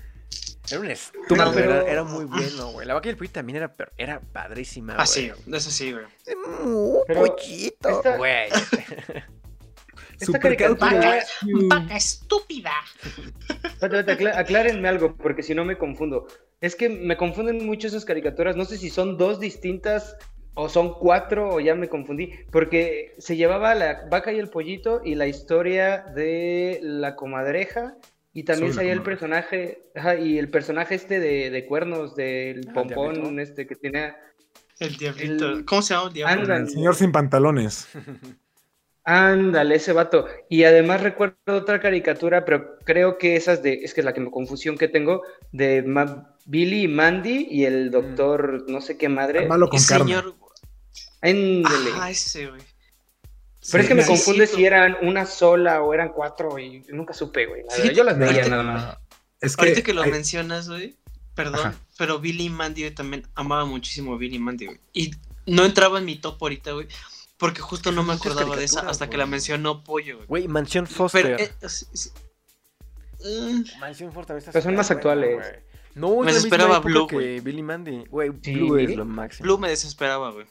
[0.71, 2.85] Era un estúpido, No, pero- era, era muy bueno, güey.
[2.87, 5.03] La vaca y el pollito también era, per- era padrísima, güey.
[5.03, 6.05] Ah, sí, eso sí, güey.
[6.63, 8.49] Mu, Pero pollito, esta- güey.
[10.19, 11.23] Super caricatura- caricatura.
[11.69, 12.71] ¡Vaca estúpida!
[13.07, 16.27] Espérate, espérate, aclá- aclárenme algo, porque si no me confundo.
[16.59, 18.57] Es que me confunden mucho esas caricaturas.
[18.57, 20.17] No sé si son dos distintas
[20.55, 22.33] o son cuatro o ya me confundí.
[22.51, 27.95] Porque se llevaba la vaca y el pollito y la historia de la comadreja.
[28.33, 32.73] Y también salía el personaje, ajá, y el personaje este de, de cuernos, del Ah,
[32.73, 33.41] pompón, Diablito.
[33.41, 34.15] este que tenía.
[34.79, 35.49] El diablito.
[35.49, 36.41] El- ¿Cómo se llama el diablo?
[36.43, 36.57] Anda.
[36.57, 37.87] El señor sin pantalones.
[39.03, 40.27] Ándale, ese vato.
[40.49, 44.19] Y además recuerdo otra caricatura, pero creo que esas de, es que es la que
[44.21, 49.09] me confusión que tengo, de Ma- Billy y Mandy y el doctor no sé qué
[49.09, 49.47] madre.
[49.47, 50.05] Malo con El carne.
[50.05, 50.35] señor.
[51.21, 51.89] Ándale.
[51.95, 52.61] Ah, ese, güey.
[53.71, 56.83] Pero es que me sí, confunde sí, si eran una sola o eran cuatro y
[56.89, 57.61] nunca supe, güey.
[57.61, 57.75] la verdad.
[57.77, 58.97] Fíjate, Yo las veía nada más.
[59.41, 60.95] Es que, Ahorita que lo mencionas, güey,
[61.35, 61.75] perdón, Ajá.
[61.97, 64.79] pero Billy Mandy yo también amaba muchísimo a Billy Mandy, güey.
[64.93, 65.11] Y
[65.45, 66.87] no entraba en mi top ahorita, güey,
[67.37, 69.19] porque justo no me acordaba de esa hasta que güey.
[69.19, 70.27] la mencionó Pollo, güey.
[70.27, 71.23] Güey, Mansión Foster.
[71.37, 72.09] Pero, eh, sí, sí.
[73.23, 75.35] Mm, Mansión Foster Pero son más actuales.
[75.35, 75.69] güey.
[75.95, 77.39] No, Me desesperaba Blue, que güey.
[77.41, 78.05] Billy Mandy.
[78.09, 78.53] Güey, Sí.
[78.53, 79.43] Blue es lo máximo.
[79.45, 80.45] Blue me desesperaba, güey.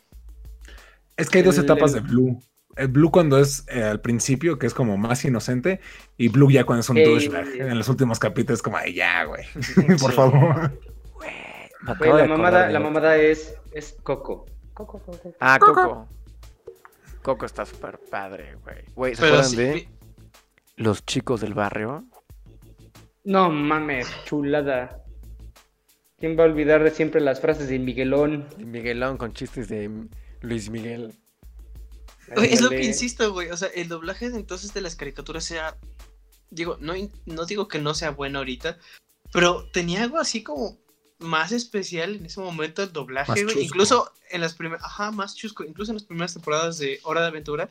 [1.17, 2.43] es que hay dos el- etapas de Blue.
[2.79, 5.81] El Blue cuando es eh, al principio, que es como más inocente,
[6.17, 7.05] y Blue ya cuando es un Ey.
[7.05, 7.47] douchebag.
[7.57, 9.45] En los últimos capítulos es como, ay, ya, güey.
[10.01, 10.81] Por favor.
[11.99, 14.47] Güey, la mamada, la mamada es, es Coco.
[14.75, 15.35] Coco, Coco.
[15.41, 16.09] Ah, Coco.
[17.23, 18.85] Coco está súper padre, güey.
[18.95, 19.89] Güey, ¿se acuerdan sí, de vi-
[20.77, 22.05] los chicos del barrio?
[23.25, 25.03] No mames, chulada.
[26.19, 28.47] ¿Quién va a olvidar de siempre las frases de Miguelón?
[28.59, 29.91] Miguelón con chistes de
[30.41, 31.13] Luis Miguel.
[32.37, 33.51] Es lo que insisto, güey.
[33.51, 35.77] O sea, el doblaje de entonces de las caricaturas sea.
[36.51, 36.95] Digo, no,
[37.27, 38.79] no digo que no sea bueno ahorita,
[39.33, 40.79] pero tenía algo así como
[41.19, 43.65] más especial en ese momento el doblaje, güey.
[43.65, 44.85] Incluso en las primeras.
[44.85, 45.65] Ajá, más chusco.
[45.65, 47.69] Incluso en las primeras temporadas de Hora de Aventura.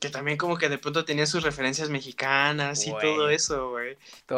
[0.00, 3.96] Que también como que de pronto tenía sus referencias mexicanas y todo eso, güey.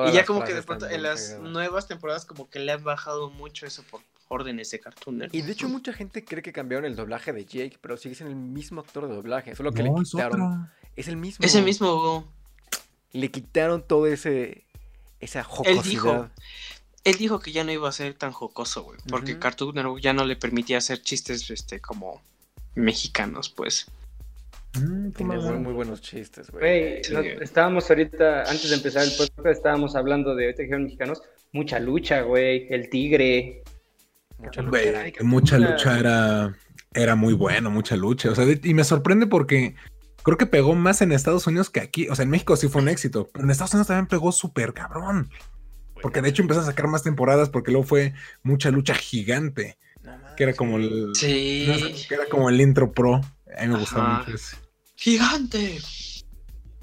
[0.09, 3.29] Y ya como que de pronto en las nuevas temporadas como que le han bajado
[3.29, 5.35] mucho eso por órdenes de Cartoon Network.
[5.35, 8.31] Y de hecho mucha gente cree que cambiaron el doblaje de Jake, pero sigue siendo
[8.35, 10.71] el mismo actor de doblaje, solo que No, le es quitaron.
[10.97, 11.45] Es el mismo.
[11.45, 12.33] Ese mismo,
[13.13, 14.65] Le quitaron todo ese
[15.21, 15.85] esa jocosidad.
[15.85, 16.29] Él dijo,
[17.05, 19.39] él dijo que ya no iba a ser tan jocoso, güey, porque.
[19.39, 22.23] Cartoon Network ya no le permitía hacer chistes, este, como
[22.77, 23.87] mexicanos, pues.
[24.81, 27.01] Mm, Tiene muy, buenos chistes, güey.
[27.01, 27.15] Güey, Sí.
[27.41, 31.21] estábamos ahorita, antes de empezar el podcast, estábamos hablando de ahorita dijeron mexicanos,
[31.53, 33.63] mucha lucha, güey, el tigre.
[34.41, 34.93] Mucha lucha.
[34.93, 35.29] Caricatura.
[35.29, 36.55] mucha lucha era,
[36.95, 38.31] era muy bueno, mucha lucha.
[38.31, 39.75] O sea, de- y me sorprende porque
[40.23, 42.09] creo que pegó más en Estados Unidos que aquí.
[42.09, 44.73] O sea, en México sí fue un éxito, pero en Estados Unidos también pegó súper
[44.73, 45.31] cabrón.
[46.03, 49.77] Porque de hecho empezó a sacar más temporadas porque luego fue mucha lucha gigante,
[50.37, 51.67] que era como el, Sí.
[52.09, 53.17] que era como el intro pro.
[53.17, 54.19] A mí me gustaba Ajá.
[54.21, 54.57] mucho ese.
[54.97, 55.79] ¡Gigante!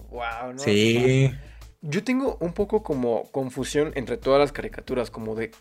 [0.10, 0.60] Wow, no.
[0.60, 1.32] Sí.
[1.82, 5.52] Yo tengo un poco como confusión entre todas las caricaturas, como de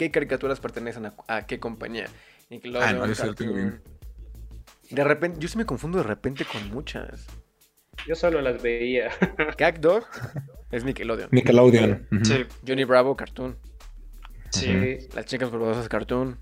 [0.00, 2.06] qué caricaturas pertenecen a, a qué compañía.
[2.48, 3.82] Nickelodeon, Ah, no, eso lo tengo Cartoon.
[4.88, 7.26] De repente, yo sí me confundo de repente con muchas.
[8.06, 9.10] Yo solo las veía.
[9.58, 10.06] Gag Dog
[10.70, 11.28] es Nickelodeon.
[11.32, 12.08] Nickelodeon.
[12.24, 13.58] Sí, Johnny Bravo, Cartoon.
[14.48, 14.96] sí.
[15.14, 16.38] Las chicas superpoderosas, Cartoon.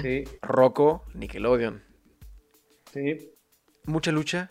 [0.00, 1.82] sí, Rocco, Nickelodeon.
[2.92, 3.32] sí.
[3.86, 4.50] Mucha lucha.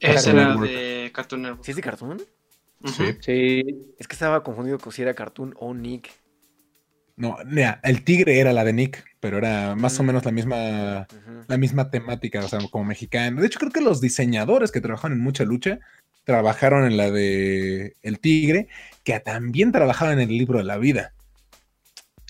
[0.00, 1.64] Cartoon era de Cartoon Network.
[1.64, 2.22] ¿Sí es de Cartoon?
[2.86, 3.04] Sí.
[3.20, 6.10] Sí, Es que estaba confundido con si era Cartoon o Nick.
[7.16, 11.06] No, mira, el tigre era la de Nick, pero era más o menos la misma,
[11.46, 13.40] la misma temática, o sea, como mexicano.
[13.40, 15.78] De hecho, creo que los diseñadores que trabajaron en mucha lucha
[16.24, 18.66] trabajaron en la de El Tigre,
[19.04, 21.12] que también trabajaban en el libro de la vida.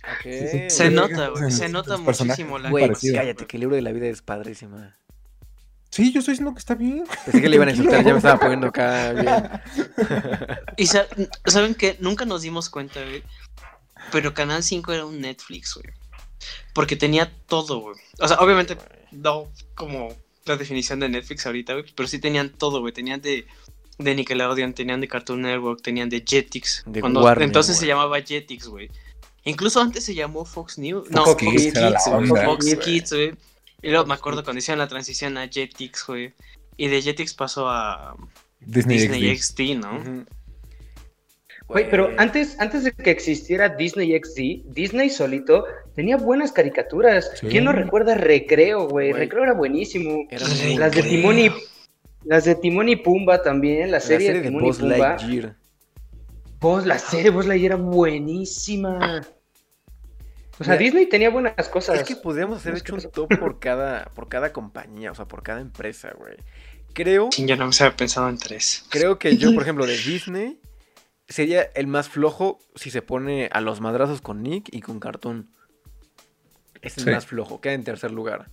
[0.02, 0.22] Ok.
[0.24, 0.60] Sí, sí.
[0.68, 1.50] Se Sí, nota, güey.
[1.50, 4.98] Se nota muchísimo la Güey, cállate, que el libro de la vida es padrísima.
[5.88, 7.04] Sí, yo estoy diciendo que está bien.
[7.24, 9.48] Pensé que le iban a insultar, ya me estaba poniendo acá bien.
[10.76, 11.06] Y sa-
[11.46, 13.22] saben que nunca nos dimos cuenta, güey.
[14.12, 15.94] Pero Canal 5 era un Netflix, güey.
[16.72, 17.96] Porque tenía todo, güey.
[18.20, 18.76] O sea, obviamente
[19.12, 20.14] no como
[20.44, 21.84] la definición de Netflix ahorita, güey.
[21.94, 22.92] Pero sí tenían todo, güey.
[22.92, 23.46] Tenían de,
[23.98, 26.82] de Nickelodeon, tenían de Cartoon Network, tenían de Jetix.
[26.86, 28.90] De Cuando Warner, entonces se llamaba Jetix, güey.
[29.44, 31.10] Incluso antes se llamó Fox News.
[31.10, 32.44] No, Fox Kids Kids, onda.
[32.44, 33.34] Fox Kids, Kids, güey.
[33.82, 36.32] Y luego me acuerdo cuando hicieron la transición a Jetix, güey.
[36.76, 38.16] Y de Jetix pasó a
[38.60, 39.42] Disney, Disney XD.
[39.42, 39.98] XD, ¿no?
[39.98, 40.26] Ujú.
[41.74, 47.32] Güey, pero antes, antes de que existiera Disney XD, Disney solito tenía buenas caricaturas.
[47.34, 47.48] Sí.
[47.48, 49.12] ¿Quién no recuerda Recreo, güey?
[49.12, 50.26] Recreo era buenísimo.
[50.30, 50.46] Era
[50.78, 51.02] Las de.
[51.02, 51.50] Timón y
[52.24, 54.80] las de Timón y Pumba también, la La serie, serie de de Timón Buzz y
[54.82, 54.96] Pumba.
[54.98, 55.56] Lightyear.
[56.60, 59.20] Buzz- la serie Buzz Lightyear era buenísima.
[60.58, 61.98] O sea, Mira, Disney tenía buenas cosas.
[61.98, 65.24] Es que podríamos haber Es hecho un top por cada, por cada compañía, o sea,
[65.26, 66.36] por cada empresa, güey.
[66.92, 68.84] Creo, Sí, Yo no me había pensado en tres.
[68.88, 70.60] creo que yo, por ejemplo, de Disney,
[71.34, 75.48] sería el más flojo si se pone a los madrazos con Nick y con Cartoon.
[76.80, 77.10] Es el Sí.
[77.10, 78.48] más flojo, queda en tercer lugar.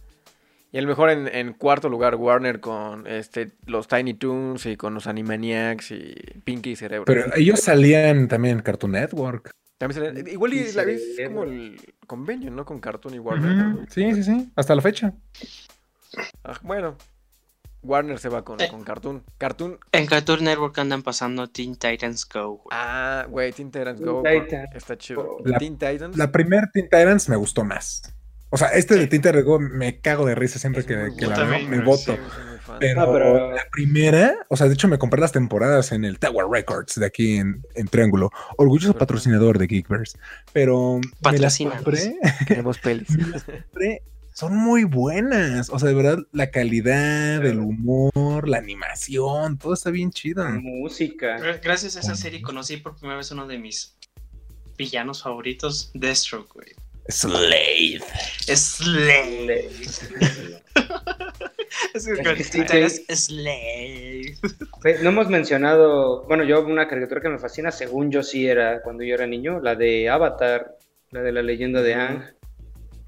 [0.71, 4.93] Y el mejor en, en cuarto lugar, Warner con este, los Tiny Toons y con
[4.93, 6.15] los Animaniacs y
[6.45, 7.05] Pinky y Cerebro.
[7.05, 9.51] Pero ellos salían también en Cartoon Network.
[9.77, 11.41] También igual y la vez Cerebro.
[11.41, 12.65] como el convenio, ¿no?
[12.65, 13.85] Con Cartoon y Warner.
[13.89, 14.49] Sí, sí, sí.
[14.55, 15.13] Hasta la fecha.
[16.43, 16.97] Ah, bueno,
[17.83, 18.67] Warner se va con, Eh.
[18.69, 19.23] con Cartoon.
[19.37, 22.57] Cartoon En Cartoon Network andan pasando Teen Titans Go.
[22.57, 22.67] güey.
[22.71, 24.23] Ah, güey, Teen Titans Teen Go.
[24.23, 24.69] Titans.
[24.75, 25.37] Está chido.
[25.45, 26.15] La- Teen Titans.
[26.17, 28.01] La primer Teen Titans me gustó más.
[28.53, 31.15] O sea, este de Teen Titans Go me cago de risa siempre es que, muy
[31.15, 32.13] que buena, la veo, me voto.
[32.15, 32.19] Sí.
[32.79, 36.19] Pero, Ah, pero- la primera, o sea, de hecho me compré las temporadas en el
[36.19, 38.29] Tower Records de aquí en, en Triángulo.
[38.57, 40.17] Orgulloso patrocinador de Geekverse.
[40.53, 42.17] Pero me las compré,
[42.47, 43.09] Queremos pelis.
[43.17, 44.03] me las compré.
[44.33, 45.69] Son muy buenas.
[45.69, 50.43] O sea, de verdad, la calidad, el humor, la animación, todo está bien chido.
[50.43, 51.37] La música.
[51.37, 53.97] Gra- Gracias a esa serie conocí por primera vez uno de mis
[54.77, 56.69] villanos favoritos, Deathstroke, güey.
[57.07, 58.01] Slade.
[58.45, 59.69] Slade.
[61.93, 64.37] es que Es Slade.
[65.03, 69.03] No hemos mencionado, bueno, yo una caricatura que me fascina, según yo sí era cuando
[69.03, 70.77] yo era niño, la de Avatar,
[71.11, 72.23] la de la leyenda de Aang.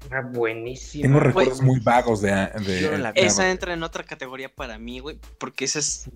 [0.06, 1.02] Era buenísima.
[1.02, 2.30] Tengo recuerdos muy vagos de.
[2.98, 3.10] la.
[3.14, 6.10] Esa entra en otra categoría para mí, güey, porque ese es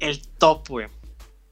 [0.00, 0.86] el top, güey.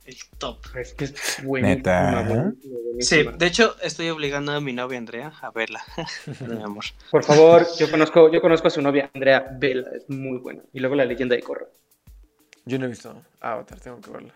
[0.04, 0.58] El top.
[0.74, 1.74] Es que es buenísima.
[1.76, 2.22] ¿Neta?
[2.22, 3.32] buenísima, Sí, buenísima.
[3.32, 5.82] de hecho, estoy obligando a mi novia Andrea a verla.
[6.48, 6.84] Mi amor.
[7.10, 10.62] Por favor, yo conozco, yo conozco a su novia, Andrea Vela, es muy buena.
[10.72, 11.66] Y luego la leyenda de Korra.
[12.64, 14.34] Yo no he visto Avatar, tengo que verla.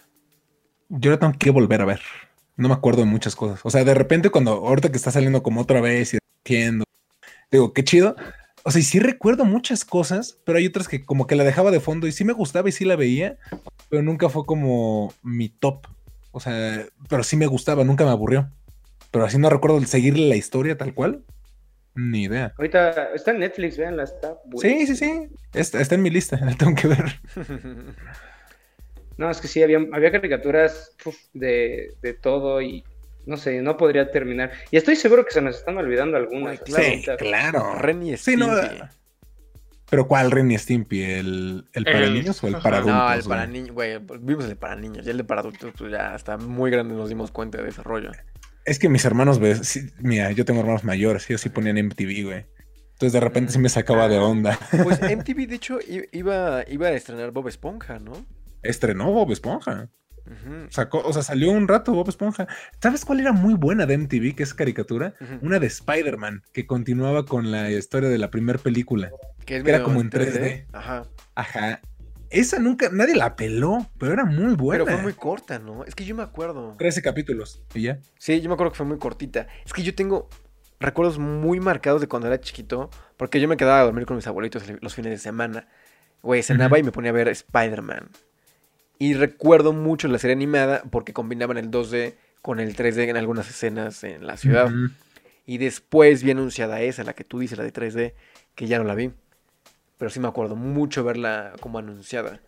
[0.90, 2.00] Yo la tengo que volver a ver.
[2.56, 3.60] No me acuerdo de muchas cosas.
[3.64, 6.84] O sea, de repente cuando ahorita que está saliendo como otra vez y entiendo,
[7.52, 8.16] digo, qué chido.
[8.64, 11.70] O sea, y sí recuerdo muchas cosas, pero hay otras que como que la dejaba
[11.70, 13.36] de fondo y sí me gustaba y sí la veía,
[13.88, 15.86] pero nunca fue como mi top.
[16.30, 18.50] O sea, pero sí me gustaba, nunca me aburrió.
[19.10, 21.24] Pero así no recuerdo seguirle la historia tal cual.
[21.94, 22.54] Ni idea.
[22.56, 25.28] Ahorita está en Netflix, véanla, está Sí, sí, sí.
[25.52, 27.20] Está, está en mi lista, la tengo que ver.
[29.18, 32.82] No, es que sí, había, había caricaturas uf, de, de todo y
[33.26, 34.50] no sé, no podría terminar.
[34.70, 36.60] Y estoy seguro que se nos están olvidando algunas.
[36.60, 37.18] Güey, claro.
[37.18, 37.74] Sí, claro.
[37.78, 38.82] Ren y Sí, no, Stimpy.
[39.90, 41.02] Pero ¿cuál Ren y Stimpy?
[41.02, 42.96] ¿El, el para El- niños o el para adultos?
[42.96, 45.92] No, el para niños, güey, vimos el para niños, ya el de para adultos, pues
[45.92, 48.10] ya está muy grande, nos dimos cuenta de ese rollo.
[48.64, 52.24] Es que mis hermanos, ves, sí, mira, yo tengo hermanos mayores, ellos sí ponían MTV,
[52.24, 52.46] güey.
[52.92, 54.58] Entonces de repente sí me sacaba de onda.
[54.82, 55.78] Pues MTV, de hecho,
[56.12, 58.12] iba, iba a estrenar Bob Esponja, ¿no?
[58.62, 59.90] Estrenó Bob Esponja.
[60.70, 62.46] Sacó, o sea, salió un rato Bob Esponja.
[62.80, 65.14] ¿Sabes cuál era muy buena de MTV, que es caricatura?
[65.40, 69.10] Una de Spider-Man, que continuaba con la historia de la primera película.
[69.44, 70.66] Que es era como en 3D.
[70.72, 71.04] Ajá.
[71.34, 71.80] Ajá.
[72.30, 74.84] Esa nunca, nadie la peló, pero era muy buena.
[74.84, 75.84] Pero fue muy corta, ¿no?
[75.84, 76.76] Es que yo me acuerdo.
[76.78, 77.62] 13 capítulos.
[77.74, 77.98] Y ya.
[78.18, 79.48] Sí, yo me acuerdo que fue muy cortita.
[79.66, 80.30] Es que yo tengo
[80.80, 84.26] recuerdos muy marcados de cuando era chiquito, porque yo me quedaba a dormir con mis
[84.26, 85.68] abuelitos los fines de semana.
[86.22, 88.10] Güey, cenaba y me ponía a ver Spider-Man.
[89.02, 93.50] Y recuerdo mucho la serie animada porque combinaban el 2D con el 3D en algunas
[93.50, 94.70] escenas en la ciudad.
[95.44, 98.14] Y después vi anunciada esa, la que tú dices, la de 3D,
[98.54, 99.10] que ya no la vi.
[99.98, 102.38] Pero sí me acuerdo mucho verla como anunciada.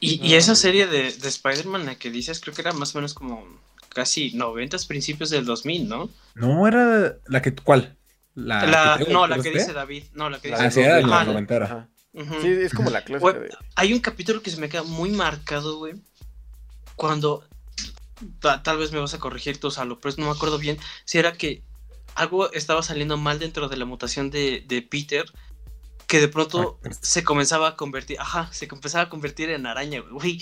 [0.00, 2.98] Y, y esa serie de, de Spider-Man, la que dices, creo que era más o
[2.98, 3.44] menos como
[3.90, 6.08] casi 90 principios del 2000, ¿no?
[6.34, 7.54] No, era la que.
[7.54, 7.94] ¿Cuál?
[8.34, 9.52] La, La- que no, la que 3D?
[9.52, 10.04] dice David.
[10.14, 11.88] No, la que La dice Ah, sí, era de la noventera.
[12.40, 13.50] Sí, es como la de...
[13.74, 15.94] Hay un capítulo que se me queda muy marcado, güey.
[16.94, 17.44] Cuando.
[18.40, 20.78] ta- tal vez me vas a corregir tú, Salo, pero no me acuerdo bien.
[21.04, 21.62] Si era que
[22.14, 25.24] algo estaba saliendo mal dentro de la mutación de, de Peter.
[26.06, 28.18] Que de pronto Ah, se comenzaba a convertir.
[28.20, 30.40] Ajá, se comenzaba a convertir en araña, güey.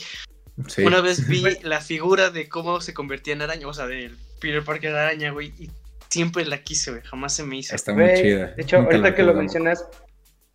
[0.69, 0.83] Sí.
[0.83, 4.63] Una vez vi la figura de cómo se convertía en araña, o sea, del Peter
[4.63, 5.55] Parker de araña, güey.
[5.59, 5.71] Y
[6.11, 7.03] siempre la quise, güey.
[7.03, 7.75] Jamás se me hizo.
[7.75, 8.49] Está muy chida.
[8.55, 9.85] De hecho, Nunca ahorita que lo mencionas,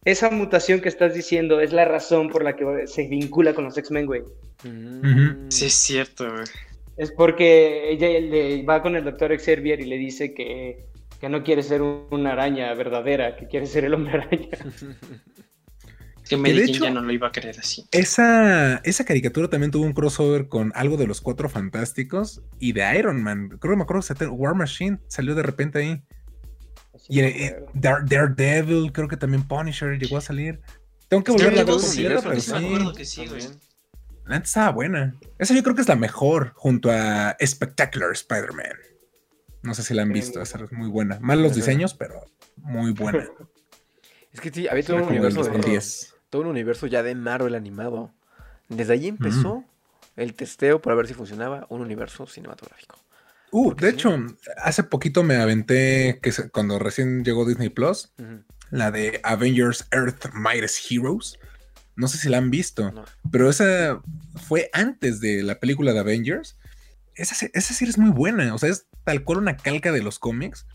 [0.06, 3.78] esa mutación que estás diciendo es la razón por la que se vincula con los
[3.78, 4.22] X-Men, güey.
[4.64, 5.50] Mm.
[5.50, 6.46] Sí, es cierto, güey.
[6.98, 10.86] Es porque ella le va con el doctor Xavier y le dice que,
[11.22, 14.50] que no quiere ser un- una araña verdadera, que quiere ser el hombre araña.
[16.28, 17.86] Que de Mary Jane hecho- ya no lo iba a querer así.
[17.92, 23.00] Esa, esa caricatura también tuvo un crossover con algo de los Cuatro Fantásticos y de
[23.00, 23.50] Iron Man.
[23.60, 26.04] Creo que me acuerdo que se- War Machine salió de repente ahí.
[27.10, 30.62] Y eh, Dare- Daredevil, creo que también Punisher llegó a salir.
[31.10, 32.66] Tengo que volver a ver completa, sí, pero sí me sí.
[32.66, 33.42] acuerdo que sí, güey.
[34.26, 35.16] La neta estaba buena.
[35.40, 38.78] Esa yo creo que es la mejor junto a Spectacular Spider-Man.
[39.64, 41.20] No sé si la han visto, esa es muy buena.
[41.20, 42.24] Mal los diseños, pero
[42.58, 43.28] muy buena.
[44.32, 46.14] Es que sí, había todo un universo de 2010.
[46.30, 48.14] todo un universo ya de Marvel animado.
[48.68, 49.64] Desde ahí empezó
[50.16, 52.96] el testeo para ver si funcionaba un universo cinematográfico.
[53.52, 54.16] Uh, de hecho,
[54.64, 58.14] hace poquito me aventé, que se- cuando recién llegó Disney Plus,
[58.72, 61.40] la de Avengers Earth Mightiest Heroes.
[61.96, 63.04] No sé si la han visto, No.
[63.32, 64.02] pero esa
[64.48, 66.58] fue antes de la película de Avengers.
[67.16, 70.02] Esa, se- esa serie es muy buena, o sea, es tal cual una calca de
[70.02, 70.66] los cómics.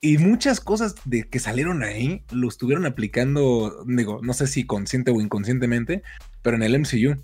[0.00, 5.10] Y muchas cosas de que salieron ahí lo estuvieron aplicando, digo, no sé si consciente
[5.10, 6.02] o inconscientemente,
[6.42, 7.20] pero en el MCU.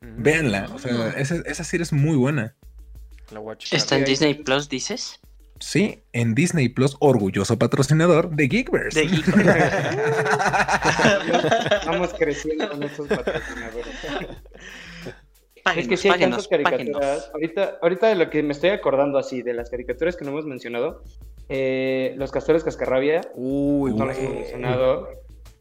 [0.00, 2.54] Véanla, o sea, esa, esa serie es muy buena.
[3.30, 3.72] La watch.
[3.72, 4.34] ¿Está en Disney.
[4.34, 5.20] Plus, dices?
[5.60, 9.00] Sí, en Disney Plus, orgulloso patrocinador de Geekverse.
[9.00, 9.26] De Geek.
[11.86, 13.86] Vamos creciendo con estos patrocinadores.
[15.62, 17.30] Páguenos, es que sí hay tantas caricaturas.
[17.32, 20.44] Ahorita, ahorita de lo que me estoy acordando así, de las caricaturas que no hemos
[20.44, 21.02] mencionado,
[21.48, 25.08] eh, Los Castores Cascarrabia, Uy, no los hemos mencionado.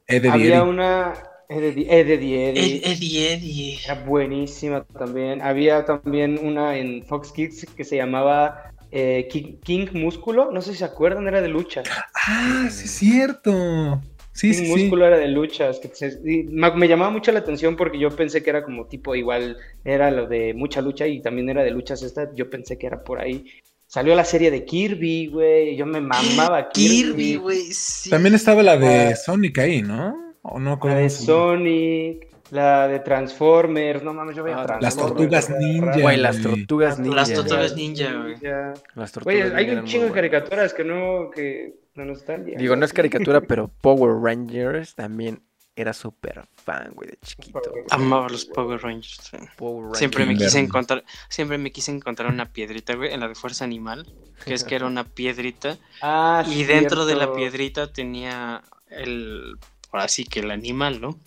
[0.07, 0.61] Eddie Había Eddie.
[0.69, 1.13] una...
[1.49, 2.75] Eddie Eddie, Eddie.
[2.77, 3.79] Ed- Eddie, Eddie.
[3.85, 5.41] Era buenísima también.
[5.41, 10.51] Había también una en Fox Kids que se llamaba eh, King, King Músculo.
[10.51, 11.83] No sé si se acuerdan, era de lucha.
[12.27, 14.01] Ah, sí, es cierto.
[14.31, 14.71] Sí, King sí, sí.
[14.71, 15.79] Músculo era de luchas.
[15.79, 18.87] que se- y me, me llamaba mucho la atención porque yo pensé que era como
[18.87, 22.33] tipo igual, era lo de mucha lucha y también era de luchas esta.
[22.33, 23.45] Yo pensé que era por ahí.
[23.85, 25.75] Salió la serie de Kirby, güey.
[25.75, 26.95] Yo me mamaba Kirby.
[27.13, 28.09] Kirby, güey, sí.
[28.09, 29.15] También estaba la de Ah.
[29.15, 30.32] Sonic ahí, ¿no?
[30.43, 30.71] ¿O no?
[30.71, 31.09] La ¿Cómo de?
[31.09, 34.03] Sonic, la de Transformers.
[34.03, 34.95] No mames, yo veía Ah, Transformers.
[34.95, 35.99] Las tortugas ninja.
[35.99, 37.15] Güey, las tortugas ninja.
[37.15, 38.35] Las tortugas ninja, güey.
[38.39, 38.73] Ya.
[38.95, 42.75] Las tortugas Güey, hay un chingo de caricaturas que no, que no nos están Digo,
[42.75, 45.41] no es caricatura, pero Power Rangers también
[45.75, 47.59] era súper fan, güey, de chiquito.
[47.71, 47.83] güey.
[47.89, 49.31] Amaba los Power Rangers.
[49.57, 49.97] Power Rangers.
[49.97, 53.63] Siempre me quise encontrar, siempre me quise encontrar una piedrita, güey, en la de Fuerza
[53.63, 54.05] Animal,
[54.45, 59.57] que es que era una piedrita Ah, y dentro de la piedrita tenía el,
[59.93, 61.17] ahora sí que el animal, ¿no?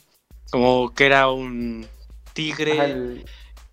[0.51, 1.87] Como que era un
[2.33, 3.25] tigre,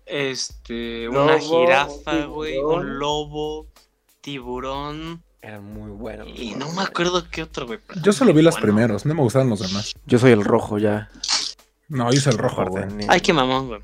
[0.06, 3.66] este, una jirafa, güey, un lobo,
[4.20, 6.28] tiburón Eran muy buenos.
[6.34, 7.80] y no me acuerdo qué otro, güey.
[8.02, 8.66] Yo solo vi los bueno.
[8.66, 9.92] primeros, no me gustaron los demás.
[10.06, 11.10] Yo soy el rojo ya.
[11.88, 12.64] No, yo soy el rojo.
[12.64, 12.84] Güey.
[13.08, 13.80] Ay, qué mamón, güey.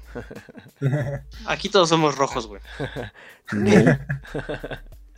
[1.46, 2.62] Aquí todos somos rojos, güey.
[3.52, 3.98] Nel.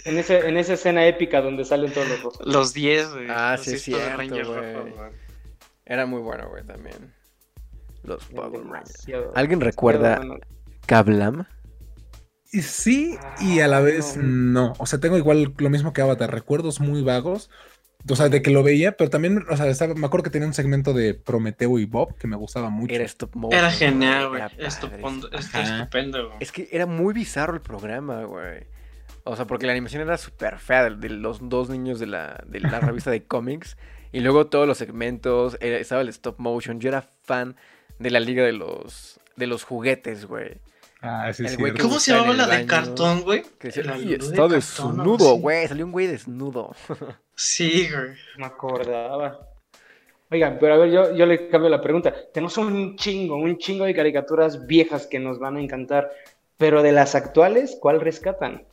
[0.05, 2.45] En, ese, en esa escena épica donde salen todos los rojos.
[2.45, 3.27] Los 10, güey.
[3.31, 4.95] Ah, los sí es 10 Power cierto, güey.
[5.93, 7.13] Era muy bueno, güey, también.
[8.03, 9.07] Los Power Rangers.
[9.35, 10.37] ¿Alguien recuerda bueno.
[10.87, 11.45] Kablam?
[12.51, 14.73] Y sí, y a la vez no.
[14.79, 17.51] O sea, tengo igual lo mismo que Avatar, recuerdos muy vagos.
[18.11, 20.49] O sea, de que lo veía, pero también, o sea, estaba- me acuerdo que tenía
[20.49, 22.95] un segmento de Prometeo y Bob que me gustaba mucho.
[22.95, 23.59] Era stop motion.
[23.59, 24.43] Era genial, güey.
[24.57, 26.39] Estupendo, estupendo, güey.
[26.41, 28.67] Es que era muy bizarro el programa, güey.
[29.25, 32.43] O sea, porque la animación era súper fea de, de los dos niños de la,
[32.49, 33.77] de la revista de cómics.
[34.13, 36.81] Y luego todos los segmentos, era- estaba el stop motion.
[36.81, 37.57] Yo era fan
[37.99, 40.59] de la liga de los, de los juguetes, güey.
[41.01, 41.57] Ah, sí, El sí.
[41.81, 43.43] ¿Cómo se llamaba la de baño, cartón, güey?
[43.59, 45.67] Que decía, La "Ay, luz de está desnudo, güey.
[45.67, 46.75] Salió un güey desnudo.
[47.35, 48.11] Sí, güey.
[48.37, 49.41] Me acordaba.
[50.31, 52.15] Oigan, pero a ver, yo, yo le cambio la pregunta.
[52.33, 56.11] Tenemos un chingo, un chingo de caricaturas viejas que nos van a encantar,
[56.59, 58.65] pero de las actuales, ¿cuál rescatan?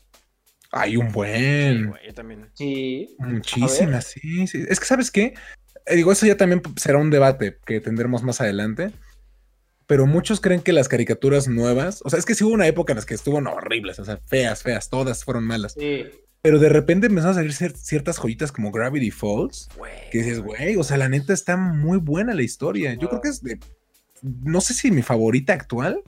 [0.72, 1.88] Hay un Sí, buen.
[1.90, 2.50] güey, yo también.
[2.54, 3.16] Sí.
[3.20, 4.64] Muchísimas, sí, sí.
[4.70, 5.34] Es que, ¿sabes qué?
[5.86, 8.92] Eh, digo, eso ya también será un debate que tendremos más adelante.
[9.88, 12.94] Pero muchos creen que las caricaturas nuevas, o sea, es que sí hubo una época
[12.94, 15.74] en las que estuvieron horribles, o sea, feas, feas, todas fueron malas.
[15.74, 16.06] Sí.
[16.44, 19.92] Pero de repente empezaron a salir cier- ciertas joyitas como Gravity Falls, Güey.
[20.12, 22.94] que dices, güey, o sea, la neta está muy buena la historia.
[22.94, 23.60] Yo creo que es de,
[24.22, 26.04] no sé si mi favorita actual,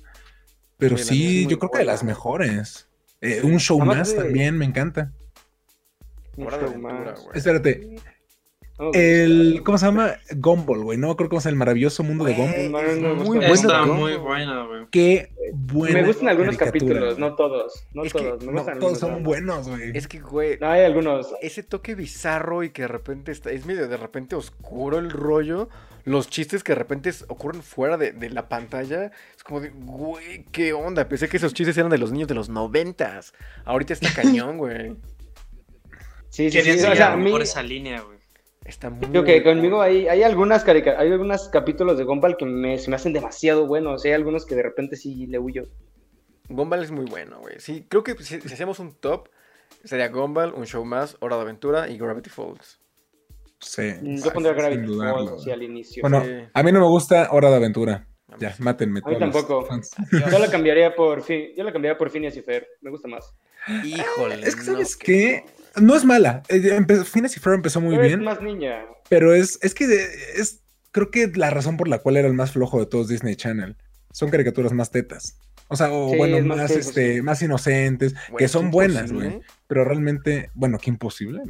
[0.78, 2.88] pero Sí, yo creo que de las mejores.
[3.22, 5.12] Eh, un show Además más de- también me encanta.
[6.38, 7.20] Un show más.
[7.34, 7.96] Espérate,
[8.84, 10.16] Oh, el, ¿cómo se llama?
[10.36, 12.84] Gumball, güey, no creo cómo es el maravilloso mundo de Gumball.
[12.84, 13.54] es Muy muy bueno, bueno.
[13.54, 14.88] Está muy buena, güey.
[14.90, 17.88] Qué buena me gustan algunos caricatura, capítulos, no todos.
[17.94, 18.44] No Es que todos.
[18.44, 19.96] me no, todos son buenos, güey.
[19.96, 21.28] Es que, güey, No, hay algunos.
[21.44, 25.70] ese toque bizarro y que de repente está, es medio de repente oscuro el rollo.
[26.04, 29.12] Los chistes que de repente ocurren fuera de, de la pantalla.
[29.38, 31.08] Es como de, güey, qué onda.
[31.08, 33.36] Pensé que esos chistes eran de los niños de los noventas.
[33.66, 34.96] Ahorita está cañón, güey.
[36.30, 36.72] Sí, sí, sí.
[36.80, 38.21] seguir O sea, a mí, por esa línea, güey.
[38.72, 42.80] Está muy Creo que conmigo hay, hay algunas hay algunos capítulos de Gumball que me,
[42.80, 44.06] se me hacen demasiado buenos.
[44.06, 45.68] Hay algunos que de repente sí le huyo.
[46.48, 47.56] Gumball es muy bueno, güey.
[47.60, 49.28] Sí, creo que si, si hacemos un top,
[49.84, 52.80] sería Gumball, Un Show Más, Hora de Aventura y Gravity Falls.
[53.60, 53.92] Sí.
[54.02, 55.26] Yo pondría Gravity dudarlo.
[55.28, 56.02] Falls así al inicio.
[56.02, 56.32] Bueno, Sí.
[56.54, 58.08] a mí no me gusta Hora de Aventura.
[58.40, 58.64] Ya, sí.
[58.64, 59.68] mátenme A mí tampoco.
[60.32, 62.66] Yo la cambiaría por fin, yo la cambiaría por Phineas y Fer.
[62.80, 63.36] Me gusta más.
[63.84, 64.36] Híjole.
[64.48, 65.46] Es que, no, ¿sabes qué qué?
[65.46, 66.44] No es mala.
[66.50, 68.86] Eh, Phineas y Ferb empezó muy Pero es bien, más niña.
[69.10, 69.86] pero es, es que
[70.36, 70.62] es,
[70.92, 73.78] creo que la razón por la cual era el más flojo de todos Disney Channel.
[74.12, 75.38] Son caricaturas más tetas.
[75.70, 77.22] O sea, o Sí, bueno, es más más, tetas, este, sí.
[77.22, 79.40] más inocentes, que son buenas, güey.
[79.68, 81.42] Pero realmente, bueno, qué imposible.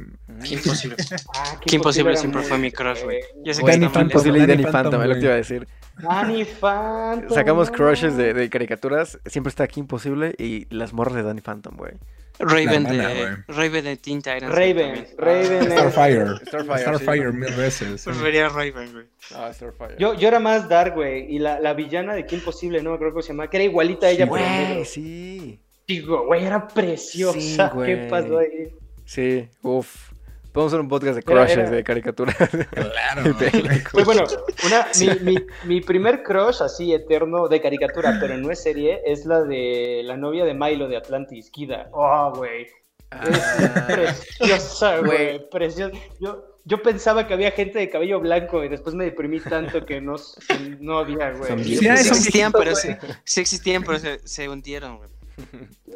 [0.44, 0.96] Qué imposible.
[1.34, 3.18] Ah, Qué imposible siempre fue mi crush, güey.
[3.44, 4.46] Ya sé que Danny está mal Phantom, Imposible y eso.
[4.52, 5.68] Danny Phantom, Phantom, es lo que iba a decir.
[5.98, 7.34] Danny Phantom.
[7.34, 11.40] Sacamos no crushes de, de caricaturas, siempre está aquí Imposible y las morras de Danny
[11.40, 11.94] Phantom, güey.
[12.42, 13.36] Raven hermana, de.
[13.48, 14.48] Raven de Teen Titans.
[14.54, 15.06] Raven.
[15.16, 15.52] Raven.
[15.62, 16.26] es- Starfire.
[16.46, 17.36] Starfire, Starfire, sí.
[17.36, 18.00] mil veces.
[18.00, 18.10] sí.
[18.10, 19.06] Preferiría Raven, güey.
[19.34, 19.96] Ah, Starfire.
[19.98, 21.34] Yo, yo era más Dark, güey.
[21.34, 23.48] Y la, la villana de Qué Imposible, no me acuerdo cómo se llama.
[23.48, 25.60] Que era igualita a ella, pero Güey, sí.
[25.86, 27.40] Digo, güey, era preciosa.
[27.40, 28.74] Sí, ¿Qué pasó ahí?
[29.04, 30.11] Sí, uff.
[30.52, 32.36] Podemos hacer un podcast de crushes era- de caricaturas.
[32.36, 33.36] Claro.
[33.92, 34.24] Pues bueno,
[34.66, 39.24] una, mi, mi, mi primer crush así eterno de caricatura, pero no es serie, es
[39.26, 41.88] la de la novia de Milo de Atlantis, Kida.
[41.92, 42.66] Oh, güey.
[43.10, 45.48] Ah, Preciosa, Güey.
[45.50, 45.94] Preciosa.
[46.20, 50.00] Yo, yo pensaba que había gente de cabello blanco y después me deprimí tanto que
[50.00, 50.16] no,
[50.48, 51.64] que no había, güey.
[51.64, 55.10] Sí, existían, pero se, sí existían, pero se, se hundieron, güey.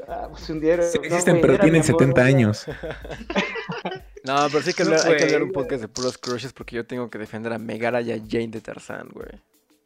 [0.08, 0.84] Ah, pues se hundieron.
[0.86, 2.66] Sí No, existen, güey, pero tienen amor, 70 o sea, años.
[4.26, 6.74] No, pero sí que, No, hablar, hay que hablar un podcast de puros crushes porque
[6.74, 9.28] yo tengo que defender a Megara y a Jane de Tarzán, güey.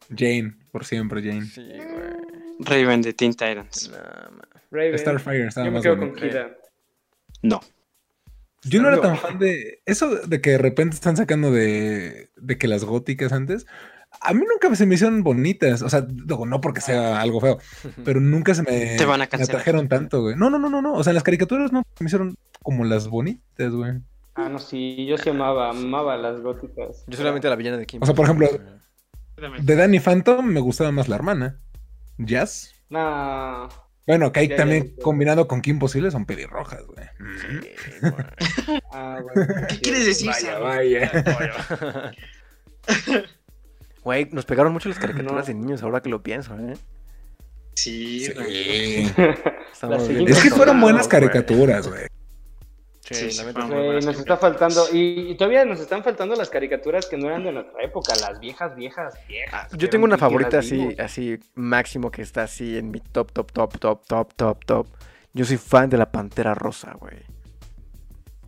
[0.09, 1.45] Jane, por siempre, Jane.
[1.45, 2.31] Sí, güey.
[2.59, 3.89] Raven de Teen Titans.
[3.89, 4.41] No, man.
[4.71, 4.97] Raven.
[4.97, 6.57] Starfire estaba Yo me más quedo con Kida.
[7.43, 7.61] No.
[8.63, 12.57] Yo no era tan fan de eso de que de repente están sacando de, de
[12.57, 13.65] que las góticas antes.
[14.19, 15.81] A mí nunca se me hicieron bonitas.
[15.81, 17.57] O sea, digo, no porque sea algo feo,
[18.05, 20.35] pero nunca se me, Te van a me atrajeron tanto, güey.
[20.35, 20.93] No, no, no, no, no.
[20.93, 23.93] O sea, en las caricaturas no me hicieron como las bonitas, güey.
[24.45, 27.03] Ah, no, sí, yo sí amaba, amaba las góticas.
[27.07, 28.01] Yo solamente la villana de Kim.
[28.01, 28.47] O sea, por ejemplo,
[29.59, 31.59] de Danny Phantom me gustaba más la hermana.
[32.17, 32.73] Jazz.
[32.89, 33.67] Nah.
[34.07, 35.03] Bueno, que ahí también ya.
[35.03, 37.05] combinado con Kim Possible son pelirrojas, güey.
[37.39, 38.81] Sí, güey.
[38.91, 39.67] Ah, bueno.
[39.69, 42.11] ¿Qué quieres decir, Vaya, vaya.
[44.03, 45.43] Güey, nos pegaron mucho las caricaturas No.
[45.45, 46.73] de niños ahora que lo pienso, ¿eh?
[47.75, 49.05] Sí, güey.
[49.73, 50.25] Sí.
[50.27, 52.05] Es que fueron buenas caricaturas, güey.
[53.11, 57.27] Güey, buenas nos está faltando, y, y todavía nos están faltando las caricaturas que no
[57.27, 59.71] eran de nuestra época, las viejas, viejas, viejas.
[59.71, 63.51] Yo que tengo una favorita así, así máximo que está así en mi top, top,
[63.51, 64.87] top, top, top, top, top.
[65.33, 67.17] Yo soy fan de la Pantera Rosa, güey.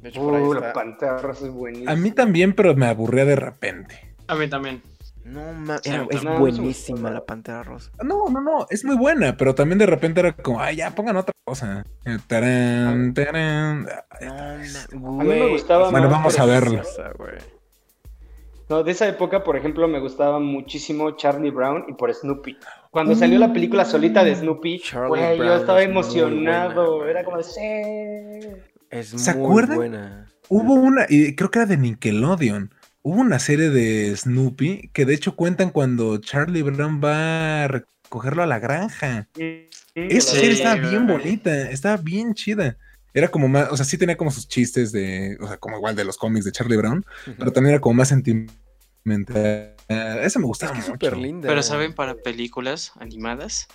[0.01, 0.67] De hecho, por ahí Uh, está.
[0.67, 1.91] la pantera rosa es buenísima.
[1.91, 4.15] A mí también, pero me aburría de repente.
[4.27, 4.81] A mí también.
[5.25, 7.91] No, ma- era- es no, buenísima la Pantera Rosa.
[8.03, 11.15] No, no, no, es muy buena, pero también de repente era como, ay, ya pongan
[11.15, 11.85] otra cosa.
[12.05, 13.87] Eh, tarán, tarán.
[14.21, 16.83] No, A mí me gustaba Bueno, más vamos a verla.
[18.69, 22.57] No, de esa época, por ejemplo, me gustaba muchísimo Charlie Brown y por Snoopy.
[22.91, 26.97] Cuando salió la película solita de Snoopy, Charlie güey, yo estaba es emocionado.
[26.97, 27.61] buena, Era como, de, sí.
[28.89, 29.75] Es ¿Se muy acuerdan?
[29.77, 30.27] buena.
[30.49, 32.72] Hubo una, y creo que era de Nickelodeon.
[33.03, 38.43] Hubo una serie de Snoopy que de hecho cuentan cuando Charlie Brown va a recogerlo
[38.43, 39.27] a la granja.
[39.93, 42.77] Esa Sí, serie estaba bien bonita, estaba bien chida.
[43.13, 45.95] Era como más, o sea, sí tenía como sus chistes de, o sea, como igual
[45.95, 47.05] de los cómics de Charlie Brown,
[47.37, 49.75] pero también era como más sentimental.
[49.87, 51.09] Esa me Es gustaba que es mucho.
[51.09, 51.47] súper linda.
[51.47, 53.67] Pero saben, para películas animadas,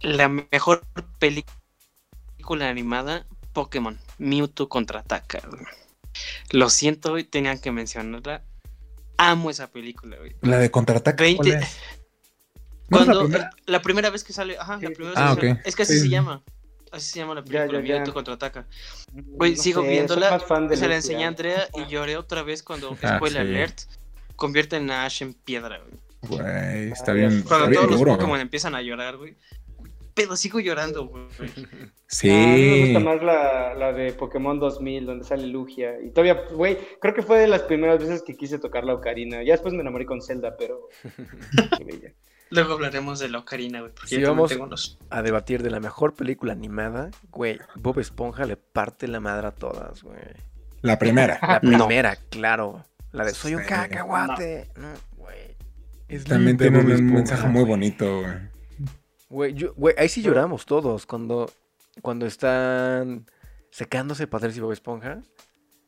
[0.00, 0.82] la mejor
[1.18, 5.40] película animada, Pokémon, Mewtwo contraataca.
[6.12, 6.60] Güey.
[6.60, 8.42] Lo siento, y tenían que mencionarla.
[9.16, 10.34] Amo esa película, güey.
[10.42, 11.22] La de contraataque.
[11.24, 11.76] 20 ¿cuál es?
[12.88, 13.50] ¿No es la Cuando primera?
[13.66, 15.56] la primera vez que sale, ajá, la primera Ah, vez que ok.
[15.56, 16.42] sale- es que así Sí, se llama.
[16.92, 17.94] Así se llama la película, ya, ya.
[17.98, 18.66] Mewtwo contraataca.
[19.12, 21.86] Güey, No sigo sé, viéndola, soy más fan de Se la enseñé a Andrea y
[21.86, 23.48] lloré otra vez cuando, Ah, spoiler sí.
[23.52, 23.80] alert,
[24.34, 26.00] convierten a Ash en piedra, güey.
[26.22, 28.12] Güey, está Ah, bien, está Cuando bien todos los duro.
[28.16, 29.36] Pokémon empiezan a llorar, güey.
[30.14, 31.24] Pero sigo llorando, güey.
[32.12, 32.28] Sí.
[32.28, 35.92] Ah, a mí me gusta más la, la de Pokémon 2000, donde sale Lugia.
[36.02, 39.44] Y todavía, güey, creo que fue de las primeras veces que quise tocar la ocarina.
[39.44, 40.88] Ya después me enamoré con Zelda, pero.
[41.78, 42.12] Qué bella.
[42.50, 43.92] Luego hablaremos de la Ocarina, güey.
[43.92, 44.98] Porque Sí, vamos- tengo unos.
[45.08, 47.60] A debatir de la mejor película animada, güey.
[47.76, 50.18] Bob Esponja le parte la madre a todas, güey.
[50.82, 51.38] La primera.
[51.40, 51.86] La No.
[51.86, 52.84] primera, claro.
[53.12, 54.68] La de soy un cacahuate.
[54.74, 55.54] No, güey.
[56.08, 58.32] Es También tiene un mensaje muy bonito, güey.
[59.30, 61.50] Güey, yo- güey, ahí sí lloramos todos cuando,
[62.02, 63.24] cuando están
[63.70, 65.22] secándose Patricio y Bob Esponja.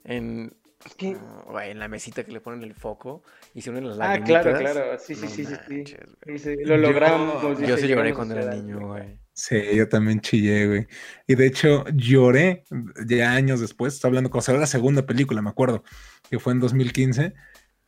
[0.04, 1.12] En, Es que...
[1.12, 3.22] No, güey, en la mesita que le ponen el foco
[3.54, 4.42] y se unen las Ah, lagrimitas.
[4.42, 4.98] claro, claro.
[4.98, 5.74] Sí, sí, No sí, sí, sí.
[5.74, 6.34] manches, güey.
[6.34, 7.42] Dice, lo logramos.
[7.42, 9.18] Yo- dice, Yo sí lloré cuando era niño, güey.
[9.34, 10.86] Sí, yo también chillé, güey.
[11.26, 12.64] Y de hecho, lloré
[13.06, 15.82] ya años después, estoy hablando, cuando salió la segunda película, me acuerdo,
[16.28, 17.32] que fue en 2015,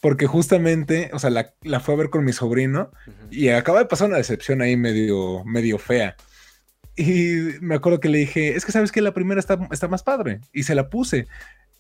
[0.05, 3.29] porque justamente, o sea, la, la fue a ver con mi sobrino Ujú.
[3.31, 6.15] y acaba de pasar una decepción ahí medio, medio fea.
[6.95, 10.03] Y me acuerdo que le dije, es que sabes que la primera está, está más
[10.03, 10.41] padre.
[10.53, 11.27] Y se la puse.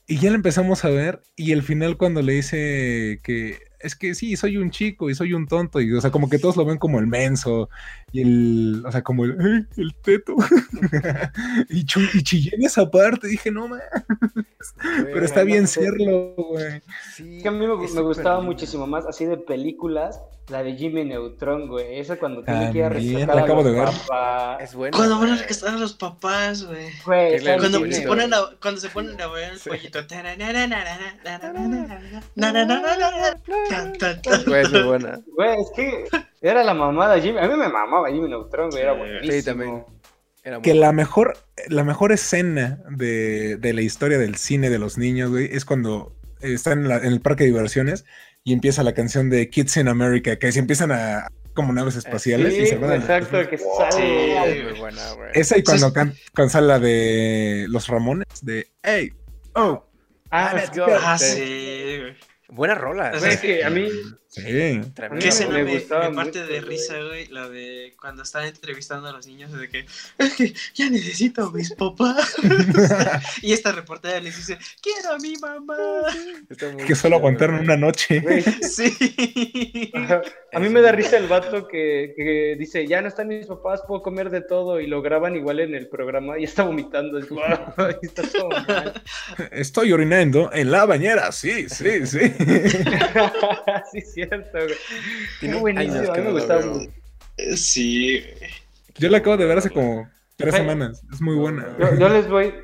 [0.06, 1.20] Y ya la empezamos a ver.
[1.36, 5.32] Y el final cuando le dice que es que sí, soy un chico y soy
[5.34, 5.80] un tonto.
[5.80, 7.68] Y o sea, como que todos lo ven como el menso.
[8.12, 10.34] Y el, o sea, como el, "Ay, el teto.
[11.68, 13.28] y, chu- y chillé en esa parte.
[13.28, 13.80] Dije, no, man.
[15.02, 16.80] Pero está bien serlo, güey.
[17.14, 18.42] Sí, Es que a mí me, me gustaba lindo.
[18.52, 21.98] muchísimo más, así de películas, la de Jimmy Neutron, güey.
[21.98, 23.84] Esa cuando tiene que ir a rescatar la a acabo los de ver.
[24.08, 24.62] papás.
[24.62, 24.96] Es bueno.
[24.96, 26.86] Cuando van a rescatar a los papás, güey.
[27.04, 29.68] Güey, Cuando se ponen a, cuando se ponen a ver el Sí.
[29.70, 30.00] pollito.
[33.74, 34.44] Tan, tan, tan.
[34.44, 35.20] Güey, es muy buena.
[35.36, 36.04] Güey, es que
[36.42, 37.38] era la mamada Jimmy.
[37.38, 38.82] A mí me mamaba Jimmy Neutron, güey.
[38.82, 39.32] Era Sí, buenísimo.
[39.32, 39.84] Sí, también.
[40.44, 41.36] Era Que la mejor,
[41.68, 46.14] la mejor escena de, de la historia del cine de los niños, güey, es cuando
[46.40, 48.04] están en, la- en el parque de diversiones
[48.44, 52.52] y empieza la canción de Kids in America, que se empiezan a como naves espaciales
[52.52, 53.64] y Sí, se van a- exacto, que Sí.
[53.78, 54.58] sale.
[54.58, 55.30] Es muy buena, güey.
[55.34, 55.94] Esa y cuando, Sí.
[55.94, 59.12] can- cuando sale la de los Ramones, de Hey,
[59.54, 59.82] oh,
[60.30, 60.86] Ah, Let's sí, go.
[61.00, 61.24] Ah, sí.
[61.36, 62.16] sí, güey.
[62.48, 63.08] Buena rola.
[63.14, 63.88] O Güey, sea, es que a mí,
[64.34, 64.42] sí.
[64.42, 64.92] Tremendo.
[64.98, 67.26] A mí ¿Qué escena me me, parte mucho, de risa, güey?
[67.28, 69.86] La de cuando están entrevistando a los niños, de que
[70.18, 72.34] es que ya necesito a mis papás.
[73.42, 75.76] y esta reportera les dice, quiero a mi mamá.
[76.86, 78.20] Que solo aguantaron una noche.
[78.20, 79.92] güey, Sí.
[80.52, 83.82] A mí me da risa el vato que, que dice, ya no están mis papás,
[83.86, 87.18] puedo comer de todo, y lo graban igual en el programa y está vomitando.
[87.18, 87.42] Es como,
[87.76, 89.02] "Ay, está todo mal.
[89.50, 92.18] Estoy orinando en la bañera, sí, sí, sí.
[93.92, 94.74] sí, es cierto, güey.
[95.40, 96.90] Tiene buenísimo, años que mí me no gustaba mucho.
[97.56, 98.24] Sí.
[98.98, 101.02] Yo la acabo de ver hace como tres semanas.
[101.12, 101.76] Es muy buena.
[101.78, 102.54] Yo, yo les voy,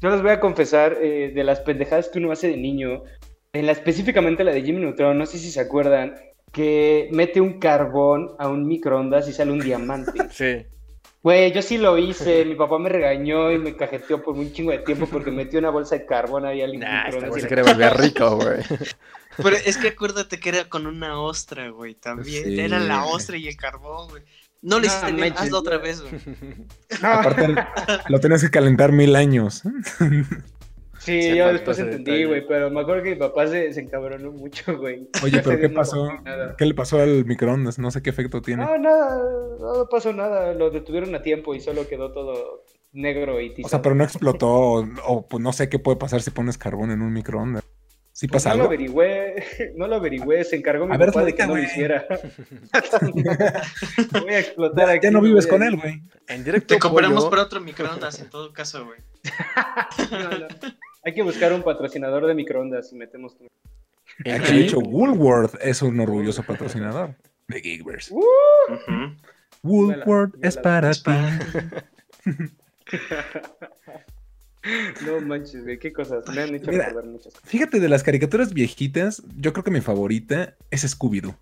[0.00, 3.02] yo les voy a confesar eh, de las pendejadas que uno hace de niño,
[3.52, 6.14] en la, específicamente la de Jimmy Neutron, no sé si se acuerdan,
[6.52, 10.12] que mete un carbón a un microondas y sale un diamante.
[10.30, 10.66] Sí.
[11.24, 14.72] Güey, yo sí lo hice, mi papá me regañó y me cajeteó por un chingo
[14.72, 17.42] de tiempo porque metió una bolsa de carbón ahí al Nah, esta microondas.
[17.42, 18.56] le- quiere volver rico, güey.
[19.36, 22.44] Pero es que acuérdate que era con una ostra, güey, también.
[22.44, 22.60] Sí.
[22.60, 24.22] Era la ostra y el carbón, güey.
[24.62, 26.12] No lo No hiciste bien, hazlo otra vez, güey.
[27.02, 27.54] No, Aparte,
[28.08, 29.62] lo tenías que calentar mil años.
[30.98, 34.30] sí, Se yo después entendí, güey, pero me acuerdo que mi papá se, se encabronó
[34.30, 35.08] mucho, güey.
[35.24, 36.08] Oye, pero ¿qué pasó?
[36.22, 36.54] nada.
[36.56, 37.80] ¿Qué le pasó al microondas?
[37.80, 38.64] No sé qué efecto tiene.
[38.64, 39.20] No, nada,
[39.58, 43.66] no pasó nada, lo detuvieron a tiempo y solo quedó todo negro y tizado.
[43.66, 46.56] O sea, pero no explotó, o, o, pues no sé qué puede pasar si pones
[46.56, 47.64] carbón en un microondas.
[48.14, 51.34] ¿Sí Pues pasa no lo averigüé, no lo averigüé, se encargó mi A ver, de
[51.34, 52.06] que no lo hiciera.
[54.12, 55.04] voy a explotar Ya, aquí.
[55.06, 56.02] ya no vives con él, güey.
[56.28, 58.98] En directo Te compramos por otro microondas en todo caso, güey.
[60.10, 60.46] No, no.
[61.04, 63.46] Hay que buscar un patrocinador de microondas y metemos tu...
[64.30, 67.14] Aquí, de hecho, Woolworth es un orgulloso patrocinador
[67.48, 68.12] de Geekverse.
[68.14, 69.16] Ujú.
[69.62, 71.10] Woolworth me la- es para ti.
[75.06, 76.24] No manches, güey, qué cosas.
[76.34, 76.86] Me han hecho Mira.
[76.86, 77.48] recordar muchas cosas.
[77.48, 81.34] Fíjate, de las caricaturas viejitas, yo creo que mi favorita es Scooby-Doo.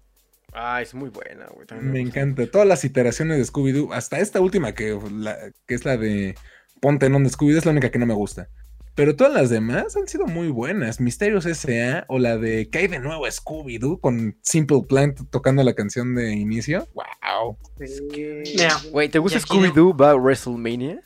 [0.53, 1.67] Ah, es muy buena, güey.
[1.67, 2.51] también Me encanta.
[2.51, 6.35] Todas las iteraciones de Scooby-Doo, hasta esta última que, la- que es la de
[6.81, 8.49] Ponte en de Scooby-Doo, es la única que no me gusta.
[8.97, 11.01] Pero todas las demás han sido muy buenas.
[11.01, 12.05] Misterios S.A.
[12.09, 16.89] o la de Cae de nuevo Scooby-Doo con Simple Plan tocando la canción de inicio.
[16.95, 17.57] ¡Wow!
[17.79, 18.43] Sí.
[18.91, 21.01] Güey, ¿te gusta Scooby-Doo va a WrestleMania?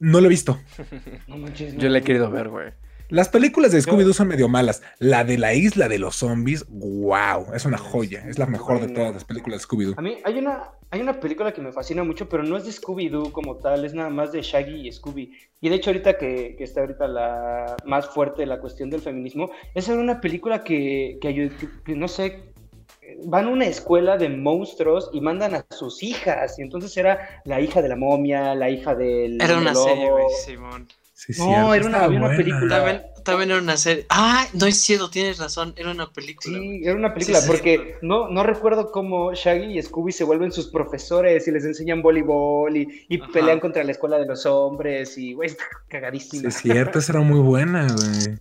[0.00, 0.58] No lo he visto.
[1.28, 2.72] No manches, Yo la he querido ver, güey.
[3.10, 4.82] Las películas de Scooby-Doo son medio malas.
[5.00, 8.24] La de la isla de los zombies, wow, es una joya.
[8.28, 9.94] Es la mejor de todas las películas de Scooby-Doo.
[9.98, 12.70] A mí hay una, hay una película que me fascina mucho, pero no es de
[12.70, 15.32] Scooby-Doo como tal, es nada más de Shaggy y Scooby.
[15.60, 19.50] Y de hecho ahorita que, que está ahorita la más fuerte la cuestión del feminismo,
[19.74, 21.50] esa era una película que, que-
[21.84, 22.49] que no sé,
[23.24, 26.58] van a una escuela de monstruos y mandan a sus hijas.
[26.58, 29.40] Y entonces era la hija de la momia, la hija del...
[29.40, 29.84] Era una lobo.
[29.88, 30.88] serie, güey, Simón.
[31.12, 32.76] Sí, No, cierto, era una- había película.
[32.76, 34.06] También, también era una serie.
[34.08, 35.74] Ah, no es cierto, tienes razón.
[35.76, 36.58] Era una película.
[36.58, 40.24] Sí, era una película, Sí, sí, porque no, no recuerdo cómo Shaggy y Scooby se
[40.24, 44.46] vuelven sus profesores y les enseñan voleibol y, y pelean contra la escuela de los
[44.46, 46.48] hombres y, güey, está Sí, cagadísima.
[46.48, 48.38] es cierto, esa era muy buena, güey.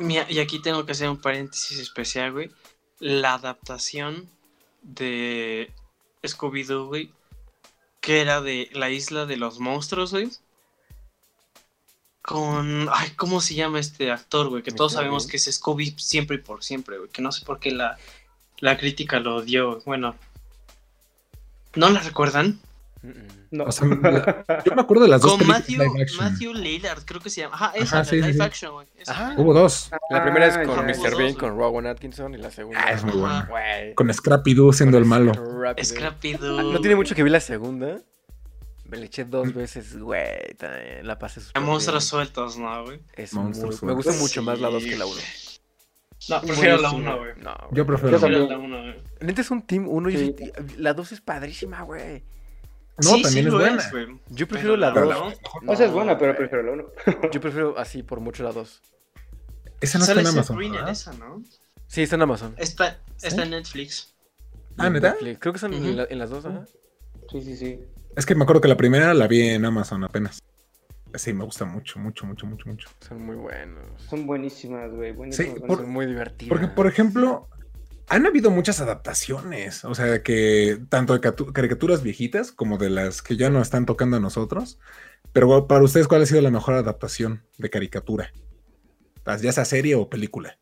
[0.00, 2.50] Mira, y aquí tengo que hacer un paréntesis especial, güey.
[2.98, 4.28] La adaptación
[4.82, 5.70] de
[6.22, 7.10] Scooby-Doo, güey,
[8.00, 10.30] que era de la isla de los monstruos, güey.
[12.22, 12.88] con.
[12.92, 14.62] Ay, ¿cómo se llama este actor, güey?
[14.62, 17.10] Que todos sabemos que es Scooby siempre y por siempre, güey.
[17.10, 17.98] Que no sé por qué la,
[18.58, 19.80] la crítica lo dio.
[19.86, 20.16] Bueno.
[21.74, 22.60] ¿No la recuerdan?
[23.50, 23.64] No.
[23.64, 23.86] O sea,
[24.64, 26.20] yo me acuerdo de las dos Con películas Matthew.
[26.20, 27.54] Matthew Lillard, creo que se llama.
[27.54, 28.48] Ajá, esa, Ajá, sí, la sí, live sí.
[28.48, 28.86] action, güey.
[28.98, 29.34] esa.
[29.36, 29.90] Hubo dos.
[30.10, 30.96] La primera es Ah, con Mr.
[31.10, 32.80] dos, Bean, con Rowan Atkinson y la segunda.
[32.84, 33.48] Ah, es muy buena.
[33.94, 35.32] Con Scrappy Doo siendo el malo.
[35.82, 36.58] Scrappy Doo.
[36.58, 36.72] Ah, Doo.
[36.72, 37.98] No tiene mucho que vi la segunda.
[38.84, 40.54] Me le eché dos veces, güey.
[40.58, 42.08] también La pasé súper Monstruos bien.
[42.08, 43.00] sueltos, ¿no, güey?
[43.14, 45.16] Es Monstruos muy- Me gusta mucho más la 2 que la 1.
[46.28, 47.14] No, prefiero la Buenísimo.
[47.14, 47.32] 1, güey.
[47.42, 47.56] No.
[47.72, 48.16] Yo prefiero.
[48.16, 48.20] Yo.
[48.20, 48.94] Prefiero la 1, güey.
[49.20, 50.34] Neta es un team 1 Sí.
[50.38, 52.24] y la 2 es padrísima, güey.
[52.98, 53.90] No, Sí, también sí es lo buena.
[53.90, 54.06] güey.
[54.06, 55.08] Yo Pero prefiero la la 2.
[55.08, 56.84] verdad, O sea, es buena, pero prefiero la 1.
[57.32, 58.82] Yo prefiero así por mucho la 2.
[59.80, 60.62] Esa no está en Amazon.
[60.62, 61.42] En esa, ¿no?
[61.86, 62.54] Sí, está en Amazon.
[62.56, 63.26] Está, ¿Sí?
[63.28, 64.14] está en Netflix.
[64.78, 65.10] Ah, ¿neta?
[65.12, 65.38] Netflix.
[65.40, 65.92] Creo que están en, Ujú.
[65.96, 66.64] la- en las dos, ajá.
[67.30, 67.80] Sí, sí, sí.
[68.16, 70.38] Es que me acuerdo que la primera la vi en Amazon apenas.
[71.14, 72.88] Sí, me gusta mucho, mucho, mucho, mucho, mucho.
[73.06, 73.86] Son muy buenos.
[74.08, 75.12] Son buenísimas, güey.
[75.12, 75.54] Buenísimas.
[75.60, 75.62] Sí.
[75.66, 76.48] Son muy divertidos.
[76.48, 77.48] Porque, por ejemplo,
[78.08, 79.84] han habido muchas adaptaciones.
[79.84, 83.86] O sea, que tanto de catu- caricaturas viejitas como de las que ya no están
[83.86, 84.78] tocando a nosotros.
[85.32, 88.32] Pero para ustedes, ¿cuál ha sido la mejor adaptación de caricatura?
[89.42, 90.56] Ya sea serie o película.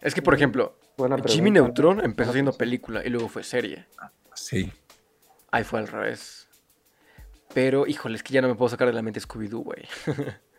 [0.00, 0.78] Es que, por ejemplo,
[1.26, 1.50] Jimmy.
[1.50, 3.86] Neutron empezó haciendo película y luego fue serie.
[4.34, 4.72] Sí.
[5.50, 6.48] Ahí fue al revés.
[7.54, 9.82] Pero, híjole, es que ya no me puedo sacar de la mente Scooby-Doo, güey.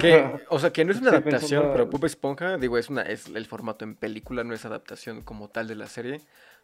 [0.00, 3.02] que, o sea, que no es una adaptación, pensando- pero Bob Esponja, digo, es una
[3.02, 6.20] es el formato en película, no es adaptación como tal de la serie,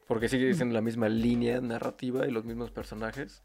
[0.06, 3.42] porque sigue siendo la misma línea narrativa y los mismos personajes,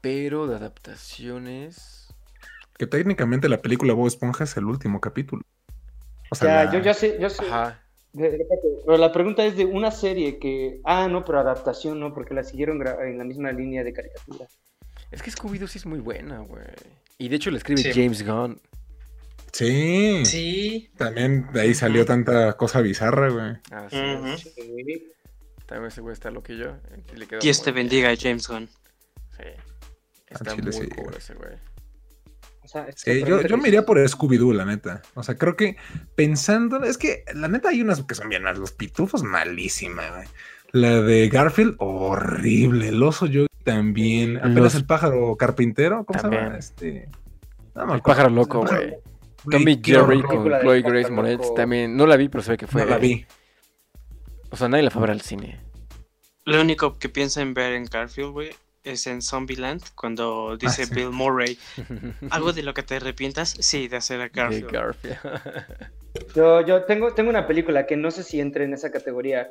[0.00, 2.08] pero de adaptaciones...
[2.78, 5.42] Que técnicamente la película Bob Esponja es el último capítulo.
[6.30, 7.44] O sea, Ya, la- yo ya sé, yo sé.
[7.44, 7.78] Ajá.
[8.12, 10.80] Pero la pregunta es de una serie que.
[10.84, 14.46] Ah, no, pero adaptación, no, porque la siguieron en la misma línea de caricatura.
[15.12, 16.64] Es que Scooby-Doo sí es muy buena, güey.
[17.20, 17.92] Y de hecho le escribe Sí.
[17.92, 18.58] James Gunn.
[19.52, 20.24] Sí.
[20.24, 20.90] Sí.
[20.96, 23.52] También de ahí salió tanta cosa bizarra, güey.
[23.92, 24.40] Es.
[24.40, 25.12] Sí.
[25.66, 26.78] También ese güey está lo que yo.
[27.14, 27.86] y le Dios te bien.
[27.86, 28.70] bendiga, James Gunn.
[29.36, 29.44] Sí.
[30.28, 31.52] Está chile muy sí, cool ese güey.
[32.64, 35.02] O sea, esta Sí, yo, yo que me iría por Scooby-Doo, la neta.
[35.12, 35.76] O sea, creo que
[36.14, 38.58] pensando, es que la neta hay unas que son bien malas.
[38.58, 40.26] Los pitufos, malísima, güey.
[40.72, 42.88] La de Garfield, horrible.
[42.88, 44.36] El oso yo también.
[44.38, 46.36] Apenas Los- el pájaro carpintero, ¿cómo se llama?
[46.38, 46.58] También.
[46.58, 47.08] Este.
[47.74, 48.94] no El pájaro loco, güey.
[49.50, 51.96] Tommy Jerry con Chloe Grace Moretz también.
[51.96, 52.82] No la vi, pero se ve que fue.
[52.84, 53.24] No la vi.
[54.50, 55.60] O sea, nadie la fue a ver al cine.
[56.44, 58.50] Lo único que pienso en ver en Garfield, güey,
[58.82, 60.94] es en Zombieland, cuando dice Ah, sí.
[60.94, 61.58] Bill Murray,
[62.30, 63.50] ¿algo de lo que te arrepientas?
[63.60, 64.28] Sí, de hacer a.
[64.28, 64.70] Garfield.
[66.34, 69.48] Yo, yo tengo, tengo una película que no sé si entre en esa categoría.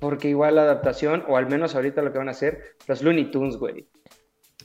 [0.00, 3.30] Porque igual la adaptación, o al menos ahorita lo que van a hacer, los Looney
[3.30, 3.86] Tunes, güey.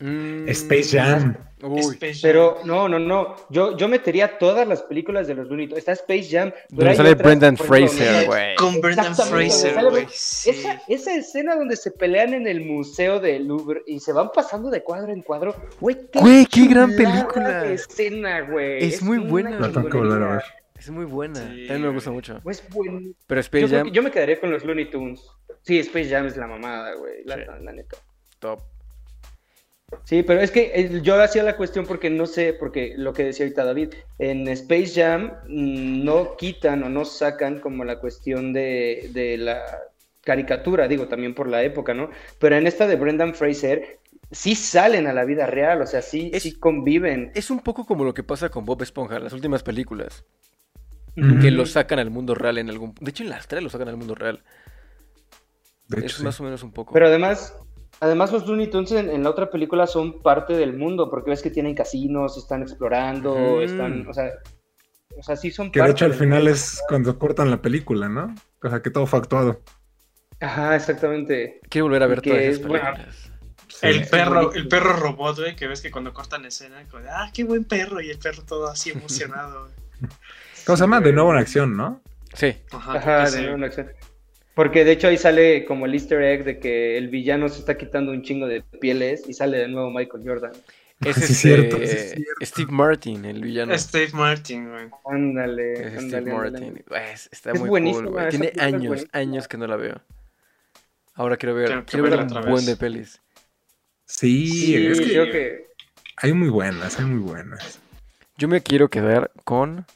[0.01, 1.35] Mm, Space Jam.
[1.61, 1.81] Uy.
[1.81, 2.21] Space Jam.
[2.21, 3.35] Pero no, no, no.
[3.49, 5.79] Yo, yo metería todas las películas de los Looney Tunes.
[5.79, 6.53] Está Space Jam.
[6.75, 8.55] pero sale otras, Brendan Fraser, güey.
[8.55, 10.05] Con Brendan Fraser, güey.
[10.09, 10.51] Sí.
[10.51, 14.69] Esa, esa escena donde se pelean en el museo de Louvre y se van pasando
[14.69, 17.65] de cuadro en cuadro, güey, Güey, qué gran película.
[17.65, 18.81] escena, güey.
[18.85, 19.59] Es muy una buena.
[19.59, 20.43] La tengo que volver a ver.
[20.79, 21.35] Es muy buena.
[21.35, 22.39] Sí, También me gusta mucho.
[22.41, 23.15] Pues buen...
[23.27, 25.21] Pero Yo, Space creo Jam, que- yo me quedaría con los Looney Tunes.
[25.61, 27.23] Sí, Space Jam es la mamada, güey.
[27.25, 27.41] La, Sí.
[27.61, 27.97] la neta.
[28.39, 28.61] top.
[30.05, 33.23] Sí, pero es que eh, yo hacía la cuestión porque no sé, porque lo que
[33.25, 38.53] decía ahorita David, en Space Jam mm, no quitan o no sacan como la cuestión
[38.53, 39.61] de, de la
[40.21, 42.11] caricatura, digo, también por la época, ¿no?
[42.39, 43.97] Pero en esta de Brendan Fraser
[44.31, 47.31] sí salen a la vida real, o sea, sí, Es- sí conviven.
[47.33, 50.23] Es un poco como lo que pasa con Bob Esponja, las últimas películas.
[51.15, 52.95] Que lo sacan al mundo real en algún...
[52.99, 54.41] De hecho, en las tres lo sacan al mundo real.
[55.87, 56.23] De es hecho, sí.
[56.23, 56.93] más o menos un poco.
[56.93, 57.55] Pero además,
[57.99, 61.41] además los Looney Tunes en, en la otra película son parte del mundo, porque ves
[61.41, 64.31] que tienen casinos, están explorando, están, o sea,
[65.17, 66.51] o sea, sí son Que de parte hecho al final mundo.
[66.51, 68.33] es cuando cortan la película, ¿no?
[68.63, 69.61] O sea, que todo fue actuado.
[70.39, 71.59] Ajá, exactamente.
[71.69, 73.31] Quiero volver a ver que todas esas películas.
[73.67, 73.87] Sí.
[73.87, 74.55] El perro, bonito.
[74.55, 77.65] el perro robot, güey, que ves que cuando cortan escena, como de, ah, qué buen
[77.65, 79.69] perro, y el perro todo así emocionado.
[80.69, 81.01] ¿Cómo se llama?
[81.01, 81.99] De nuevo en acción, ¿no?
[82.35, 82.55] Sí.
[82.71, 83.41] Ajá, Ajá, de sí.
[83.41, 83.89] nuevo una acción.
[84.53, 87.75] Porque de hecho ahí sale como el easter egg de que el villano se está
[87.75, 90.51] quitando un chingo de pieles y sale de nuevo Michael Jordan.
[91.03, 92.45] Es Sí, este, es cierto, sí, es cierto.
[92.45, 93.75] Steve Martin, el villano.
[93.79, 94.89] Steve Martin, güey.
[95.09, 96.35] Ándale, Es ándale, Steve.
[96.37, 96.83] Martin.
[97.31, 99.99] Está Es muy buenísima, cool, Tiene años, años que no la veo.
[101.15, 103.19] Ahora quiero ver, quiero ver un buen de pelis.
[104.05, 105.67] Sí, Sí, es que creo que
[106.17, 107.79] hay muy buenas, hay muy buenas.
[108.37, 109.87] Yo me quiero quedar con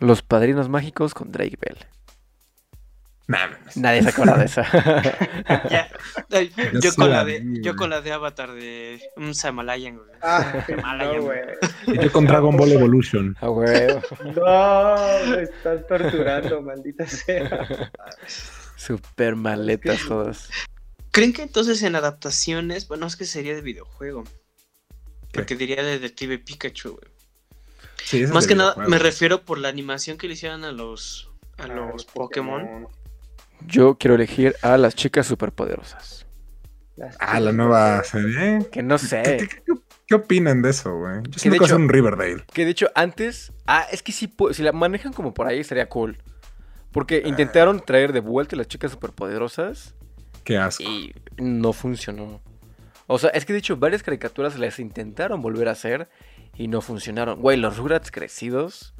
[0.00, 1.78] Los Padrinos Mágicos con Drake Bell.
[3.26, 3.76] Mames.
[3.76, 4.64] Nadie se acuerda de esa.
[5.70, 5.88] Ya.
[6.80, 7.76] Yo con la de, vi, yo güey.
[7.76, 10.08] con la de Avatar de un Samalayan, güey.
[10.22, 11.40] Ah, Malaya, no, güey.
[11.86, 13.36] Y yo con Dragon Ball Evolution.
[13.40, 14.00] A huevo.
[14.34, 17.66] No, me estás torturando, maldita sea.
[18.76, 20.48] Super maletas todas.
[21.10, 24.24] ¿Creen que entonces en adaptaciones, bueno, es que sería de videojuego?
[25.32, 27.17] Porque diría de Detective Pikachu, güey.
[28.08, 31.30] Sí, es Más que nada, me refiero por la animación que le hicieron a los,
[31.58, 32.88] a Ah, los Pokémon.
[33.66, 36.24] Yo quiero elegir a las chicas superpoderosas.
[36.96, 38.66] Las Ah, la nueva serie.
[38.72, 39.22] Que no ¿Qué, sé.
[39.22, 39.74] qué- qué-
[40.06, 41.16] qué opinan de eso, güey?
[41.16, 42.44] Yo de siento que a hecho- un Riverdale.
[42.52, 43.52] Que de hecho antes.
[43.66, 46.16] Ah, es que sí, pu- si la manejan como por ahí estaría cool.
[46.92, 49.94] Porque intentaron traer de vuelta las chicas superpoderosas
[50.44, 50.82] Qué asco.
[50.82, 52.40] y no funcionó.
[53.06, 56.08] O sea, es que de hecho varias caricaturas las intentaron volver a hacer
[56.58, 57.40] y no funcionaron.
[57.40, 58.92] Güey, los Rugrats crecidos.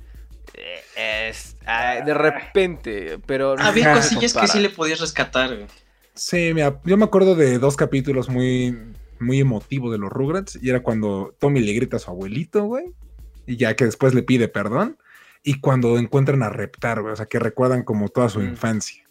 [0.54, 5.66] eh, Es, ah, de repente, pero no Había cosillas que sí le podías rescatar, güey.
[6.14, 8.76] Sí, mira, yo me acuerdo de dos capítulos muy,
[9.20, 10.58] muy emotivos de los Rugrats.
[10.60, 12.86] Y era cuando Tommy le grita a su abuelito, güey.
[13.46, 14.96] Y ya que después le pide perdón.
[15.44, 17.12] Y cuando encuentran a Reptar, güey.
[17.12, 18.48] O sea, que recuerdan como toda su Mm.
[18.48, 19.04] infancia.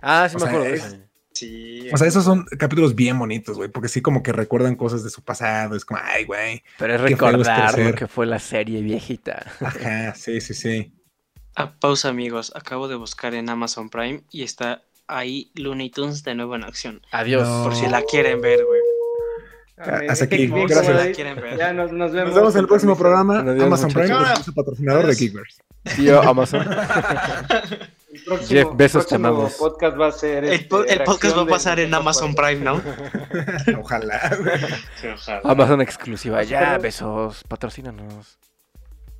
[0.00, 0.98] Ah, sí O me sea, acuerdo es-.
[1.34, 1.88] Sí.
[1.92, 3.68] O sea, esos son capítulos bien bonitos, güey.
[3.68, 5.74] Porque sí como que recuerdan cosas de su pasado.
[5.76, 6.62] Es como, ay, güey.
[6.78, 9.44] Pero es recordar lo que fue la serie viejita.
[9.60, 10.92] Ajá, sí, sí, sí.
[11.56, 12.52] Ah, pausa, amigos.
[12.54, 17.02] Acabo de buscar en Amazon Prime y está ahí Looney Tunes de nuevo en acción.
[17.10, 17.48] Adiós.
[17.48, 17.64] No.
[17.64, 18.80] Por si la quieren ver, güey.
[19.76, 20.08] Amén.
[20.10, 20.80] Hasta aquí, gracias.
[20.82, 21.58] como La de- quieren ver.
[21.58, 22.28] Ya nos, nos vemos.
[22.30, 23.40] Nos vemos en el próximo programa.
[23.40, 25.18] Adiós, Amazon Prime, es patrocinador de Adiós.
[25.18, 25.62] Kickverse.
[25.96, 26.64] Tío Amazon.
[28.24, 29.52] próximo- Jeff Bezos, te próximo amamos.
[29.54, 30.44] podcast va a ser.
[30.44, 32.82] El, este, po- el podcast va a reacción pasar en Amazon Prime, ¿no?
[33.80, 34.36] Ojalá.
[35.44, 36.42] Amazon exclusiva.
[36.42, 37.44] Ya, besos.
[37.48, 38.38] Patrocínanos.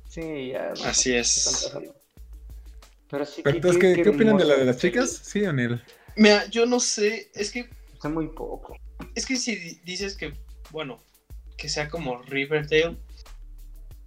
[0.09, 0.73] Sí, ya.
[0.77, 1.71] no, Así es.
[3.09, 5.09] Pero sí, Pero entonces, ¿qué, qué opinan de la de las chicas?
[5.23, 5.83] Sí, Daniel.
[6.15, 7.29] Mira, yo no sé.
[7.35, 8.77] Es que, Está muy poco.
[9.13, 10.33] es que si di- dices que,
[10.71, 10.99] bueno,
[11.57, 12.97] que sea como Riverdale.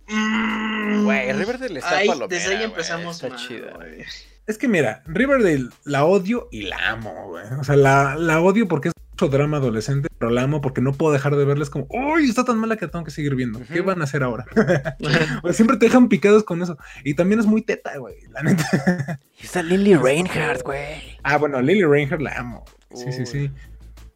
[0.08, 3.72] mm, Güey, Riverdale está ahí- palomera, Desde ahí empezamos está mal, chida.
[3.74, 4.04] güey.
[4.48, 7.44] Es que mira, Riverdale la odio y la amo, güey.
[7.60, 10.92] O sea, la, la odio porque es mucho drama adolescente, pero la amo porque no
[10.94, 13.60] puedo dejar de verles como, uy, está tan mala que tengo que seguir viendo.
[13.70, 14.46] ¿Qué van a hacer ahora?
[15.42, 16.78] O siempre te dejan picados con eso.
[17.04, 19.20] Y también es muy teta, güey, la neta.
[19.40, 21.18] Y está Lily Reinhardt, güey.
[21.22, 22.64] Ah, bueno, Lily Ranger la amo.
[22.94, 23.50] Sí, sí, sí.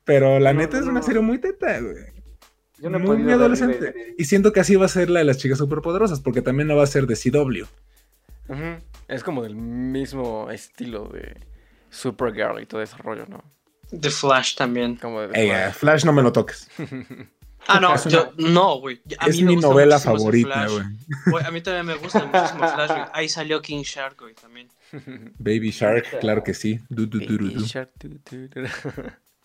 [0.05, 1.03] Pero la No, neta es una no.
[1.03, 1.95] serie muy teta, güey.
[2.78, 4.14] Yo no muy, muy adolescente.
[4.18, 6.74] Y siento que así va a ser la de las chicas superpoderosas, porque también no
[6.74, 7.64] va a ser de CW.
[9.09, 11.36] Es como del mismo estilo de
[11.90, 13.42] Supergirl y todo ese rollo, ¿no?
[13.98, 14.96] The Flash también.
[14.96, 16.68] Como de Ey, Flash no me lo toques.
[17.68, 19.00] Ah, no, Es una- yo, no, güey.
[19.20, 20.84] A es mí mi novela favorita, Flash.
[21.30, 21.44] güey.
[21.44, 23.03] A mí también me gusta muchísimo Flash, güey.
[23.12, 24.68] Ahí salió King Shark, güey, también.
[25.38, 26.80] Baby Shark, claro que sí.
[26.88, 27.55] Du, du, du, du, du.
[27.55, 27.90] Baby Shark.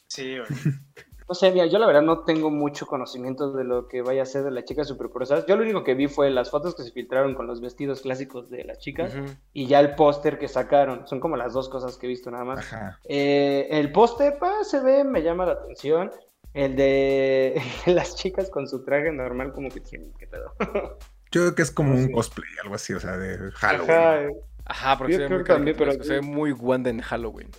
[0.08, 0.48] Sí, güey.
[1.30, 4.26] No sé, mira, yo la verdad no tengo mucho conocimiento de lo que vaya a
[4.26, 5.46] ser de las chicas superpoderosas.
[5.46, 8.50] Yo lo único que vi fue las fotos que se filtraron con los vestidos clásicos
[8.50, 9.14] de las chicas
[9.52, 11.06] y ya el póster que sacaron.
[11.08, 12.60] Son como las dos cosas que he visto nada más.
[12.60, 13.00] Ajá.
[13.04, 16.12] Eh, el póster, pa, se ve, me llama la atención.
[16.54, 20.54] El de las chicas con su traje normal, como que tienen, qué pedo.
[21.32, 23.92] Yo creo que es como un cosplay, algo así, o sea, de Halloween.
[23.92, 24.28] Ajá,
[24.66, 27.02] Ajá, porque Yo se ve creo muy que también, pero- Se ve muy Wanda en
[27.02, 27.50] Halloween.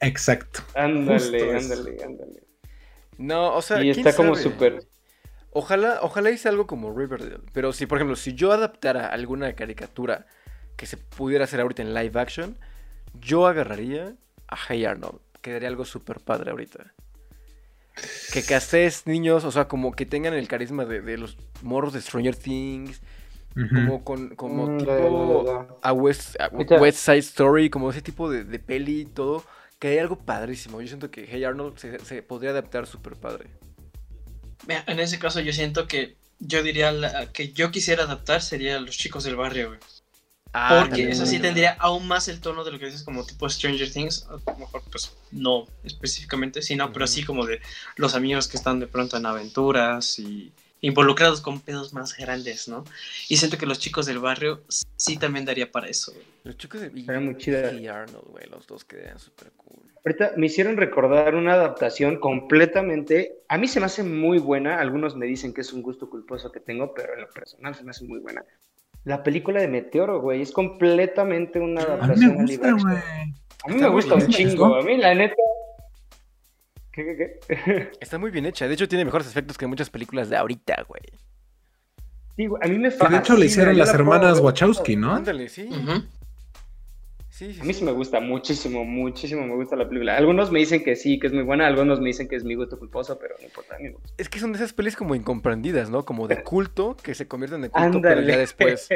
[0.00, 0.62] Exacto.
[0.74, 2.42] ándale, ándale, ándale.
[3.18, 4.84] No, o sea, Y ¿quién está como súper.
[5.50, 7.40] Ojalá, ojalá hice algo como Riverdale.
[7.52, 10.26] Pero si, por ejemplo, si yo adaptara alguna caricatura
[10.76, 12.56] que se pudiera hacer ahorita en live action,
[13.20, 14.14] yo agarraría
[14.48, 15.18] a Hey Arnold.
[15.42, 16.94] Quedaría algo súper padre ahorita.
[18.32, 22.00] Que castes niños, o sea, como que tengan el carisma de, de los morros de
[22.00, 23.02] Stranger Things,
[23.74, 25.66] como con, como Mm, tipo ya, ya.
[25.82, 29.44] a West, a Ahorita- West Side Story, como ese tipo de, de peli y todo,
[29.82, 30.80] que hay algo padrísimo.
[30.80, 33.50] Yo siento que Hey Arnold se, se podría adaptar súper padre.
[34.68, 38.78] Mira, en ese caso yo siento que yo diría la- que yo quisiera adaptar sería
[38.78, 39.80] Los Chicos del Barrio, güey.
[40.52, 43.50] Ah, Porque eso sí tendría aún más el tono de lo que dices como tipo
[43.50, 44.24] Stranger Things.
[44.28, 47.14] A lo mejor, pues, no específicamente, sino, pero Ujú.
[47.14, 47.60] sí como de
[47.96, 50.52] los amigos que están de pronto en aventuras y
[50.82, 52.84] involucrados con pedos más grandes, ¿no?
[53.28, 54.62] Y siento que los chicos del barrio
[54.96, 56.12] sí también daría para eso.
[56.12, 56.26] güey.
[56.44, 57.70] Los chicos de Estaría muy chida.
[57.72, 59.80] Hey Arnold, güey, los dos quedarían súper cool.
[60.04, 63.36] Ahorita me hicieron recordar una adaptación completamente.
[63.48, 64.80] A mí se me hace muy buena.
[64.80, 67.84] Algunos me dicen que es un gusto culposo que tengo, pero en lo personal se
[67.84, 68.44] me hace muy buena.
[69.04, 72.90] La película de Meteoro, güey, es completamente una A mí adaptación me live gusta, action.
[72.90, 73.02] güey.
[73.64, 74.74] A mí Está me gusta un chingo.
[74.74, 75.34] A mí, la neta.
[76.92, 77.90] ¿Qué, qué, qué?
[78.00, 78.68] Está muy bien hecha.
[78.68, 81.02] De hecho, tiene mejores efectos que muchas películas de ahorita, güey.
[82.36, 84.40] Sí, güey, a mí me Que de hecho le fascina, hicieron las la hermanas.
[84.40, 85.14] Wachowski, ¿no?
[85.14, 85.68] Ándale, sí.
[85.70, 86.08] Sí,
[87.30, 90.18] Sí, sí, A mí sí me gusta muchísimo, muchísimo me gusta la película.
[90.18, 92.54] Algunos me dicen que sí, que es muy buena, algunos me dicen que es mi
[92.54, 94.10] gusto culposo, pero no importa, me gusta.
[94.18, 96.04] Es que son de esas pelis como incomprendidas, ¿no?
[96.04, 98.36] Como de culto, que se convierten de culto, pero ya Ándale.
[98.36, 98.86] después.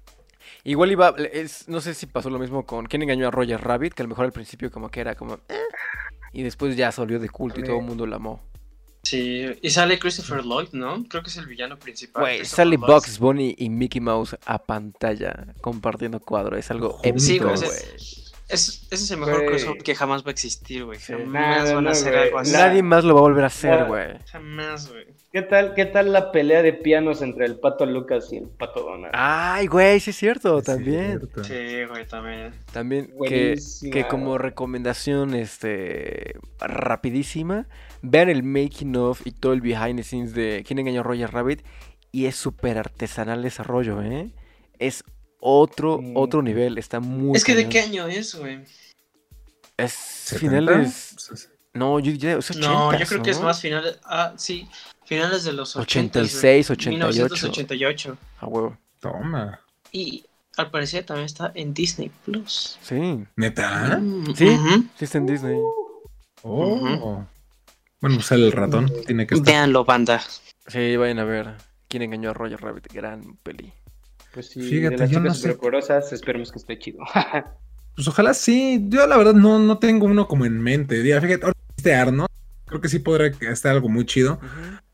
[0.64, 3.94] Igual iba, es, no sé si pasó lo mismo con ¿Quién engañó a Roger Rabbit?
[3.94, 5.36] Que a lo mejor al principio como que era como...
[5.48, 5.54] "Eh",
[6.32, 8.40] y después ya salió de culto y todo el mundo la amó.
[9.02, 11.04] Sí, y sale Christopher Lloyd, ¿no?
[11.08, 12.22] Creo que es el villano principal.
[12.22, 12.76] Güey, sale.
[12.76, 16.56] Bugs Bunny y Mickey Mouse a pantalla compartiendo cuadro.
[16.56, 17.68] Es algo épico, güey.
[18.52, 20.98] Ese- Es, ese es el mejor crossover que jamás va a existir, güey.
[20.98, 21.12] Sí.
[21.12, 22.52] Jamás Nada, van no, a hacer algo así.
[22.52, 24.08] Nadie más lo va a volver a hacer, güey.
[24.26, 25.06] Jamás, güey.
[25.32, 28.80] ¿Qué tal, ¿Qué tal la pelea de pianos entre el pato Lucas y el pato
[28.82, 29.12] Donald?
[29.16, 31.20] Ay, güey, sí es cierto, también.
[31.20, 31.44] cierto.
[31.44, 32.52] Sí, güey, también.
[32.72, 33.56] También que,
[33.92, 37.66] que como recomendación este rapidísima,
[38.02, 41.30] vean el making of y todo el behind the scenes de ¿Quién engañó a Roger
[41.30, 41.62] Rabbit?
[42.12, 44.30] Y es súper artesanal ese rollo, ¿eh?
[44.80, 45.04] Es
[45.40, 46.16] otro, Mm.
[46.16, 48.60] otro nivel, está muy es que ¿de qué año es, güey?
[49.76, 49.92] Es
[50.32, 50.38] ¿70?
[50.38, 51.14] finales...
[51.28, 53.98] Pues, No, yo diría, es 80, No, yo creo que es más finales.
[54.04, 54.68] Ah, sí.
[55.04, 56.18] Finales de los 80.
[56.18, 57.12] 86, 88.
[57.14, 58.18] 1988.
[58.40, 58.76] A huevo.
[58.98, 59.60] Toma.
[59.92, 60.24] Y
[60.56, 62.76] al parecer también está en Disney Plus.
[62.82, 63.98] Sí, ¿Neta?
[64.00, 64.58] Mm, ¿Sí?
[64.98, 65.58] sí está en Disney.
[66.42, 67.24] Oh.
[68.00, 68.90] Bueno, pues sale el ratón.
[69.06, 69.46] Tiene que estar.
[69.52, 70.20] Véanlo, banda.
[70.66, 71.54] Sí, vayan a ver.
[71.88, 72.92] ¿Quién engañó a Roger Rabbit?
[72.92, 73.72] Gran peli.
[74.32, 75.40] Pues sí, Fíjate, de las chicas no sé.
[75.42, 77.00] superpoderosas, esperemos que esté chido.
[77.96, 78.86] Pues ojalá sí.
[78.88, 81.02] Yo la verdad no, no tengo uno como en mente.
[81.02, 82.26] Fíjate, ahora este Arno,
[82.64, 84.40] creo que sí podrá estar algo muy chido.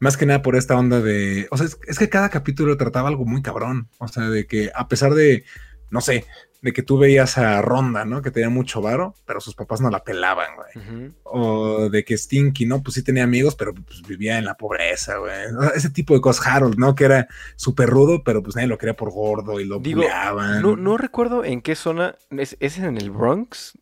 [0.01, 1.47] Más que nada por esta onda de.
[1.53, 3.89] O sea, es, es que cada capítulo trataba algo muy cabrón.
[3.99, 5.45] O sea, de que a pesar de.
[5.91, 6.25] No sé,
[6.63, 8.23] de que tú veías a Ronda, ¿no?
[8.23, 11.13] Que tenía mucho varo, pero sus papás no la pelaban, güey.
[11.25, 12.83] O de que Stinky, ¿no?
[12.83, 15.47] Pues sí tenía amigos, pero pues vivía en la pobreza, güey.
[15.57, 16.47] O sea, ese tipo de cosas.
[16.47, 16.95] Harold, ¿no?
[16.95, 20.63] Que era súper rudo, pero pues nadie lo quería por gordo y lo Digo, buleaban.
[20.63, 22.17] No, no recuerdo en qué zona.
[22.31, 23.79] ¿Es, es en el Bronx?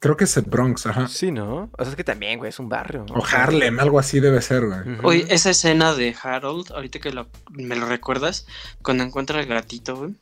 [0.00, 1.08] Creo que es el Bronx, ajá.
[1.08, 1.70] Sí, ¿no?
[1.76, 3.04] O sea, es que también, güey, es un barrio.
[3.06, 3.14] ¿no?
[3.14, 4.78] O Harlem, algo así debe ser, güey.
[5.02, 8.46] Oye, esa escena de Harold, ahorita que lo- me lo recuerdas,
[8.82, 10.14] cuando encuentra el gatito, güey.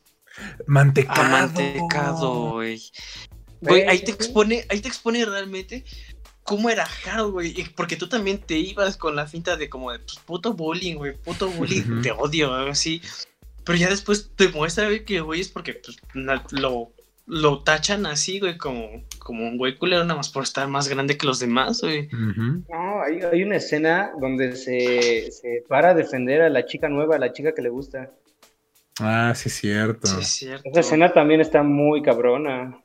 [0.66, 1.22] Mantecado.
[1.22, 2.80] Amantecado, güey.
[3.60, 5.84] Güey, ahí te expone, ahí te expone realmente
[6.44, 7.54] cómo era Harold, güey.
[7.74, 11.14] Porque tú también te ibas con la finta de como de pues, puto bullying, güey.
[11.16, 13.02] Puto bullying, te odio, algo así.
[13.64, 16.92] Pero ya después te muestra, güey, que güey es porque pues, na- lo,
[17.26, 21.18] lo tachan así, güey, como, como un güey culero, nada más por estar más grande
[21.18, 22.08] que los demás, güey.
[22.12, 27.16] No, hay, hay una escena donde se, se para a defender a la chica nueva,
[27.16, 28.10] a la chica que le gusta.
[29.00, 30.06] Ah, sí, cierto.
[30.06, 30.68] Sí, es cierto.
[30.70, 32.82] Esa escena también está muy cabrona.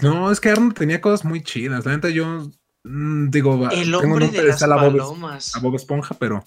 [0.00, 1.84] No, es que Arnold tenía cosas muy chidas.
[1.86, 2.50] La neta, yo
[2.84, 5.56] mm, digo, El tengo hombre nombre, de las está la Bob, palomas.
[5.56, 6.44] a Bob Esponja, pero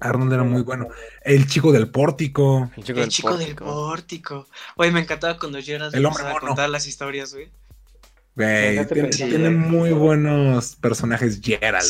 [0.00, 0.88] Arnold era muy bueno.
[1.22, 2.70] El chico del pórtico.
[2.76, 4.48] El chico, El del, chico del pórtico.
[4.76, 6.46] Oye, me encantaba cuando Gerald El hombre empezaba a mono.
[6.48, 7.50] contar las historias, güey.
[8.36, 11.86] Güey, tiene, muy buenos personajes Gerald.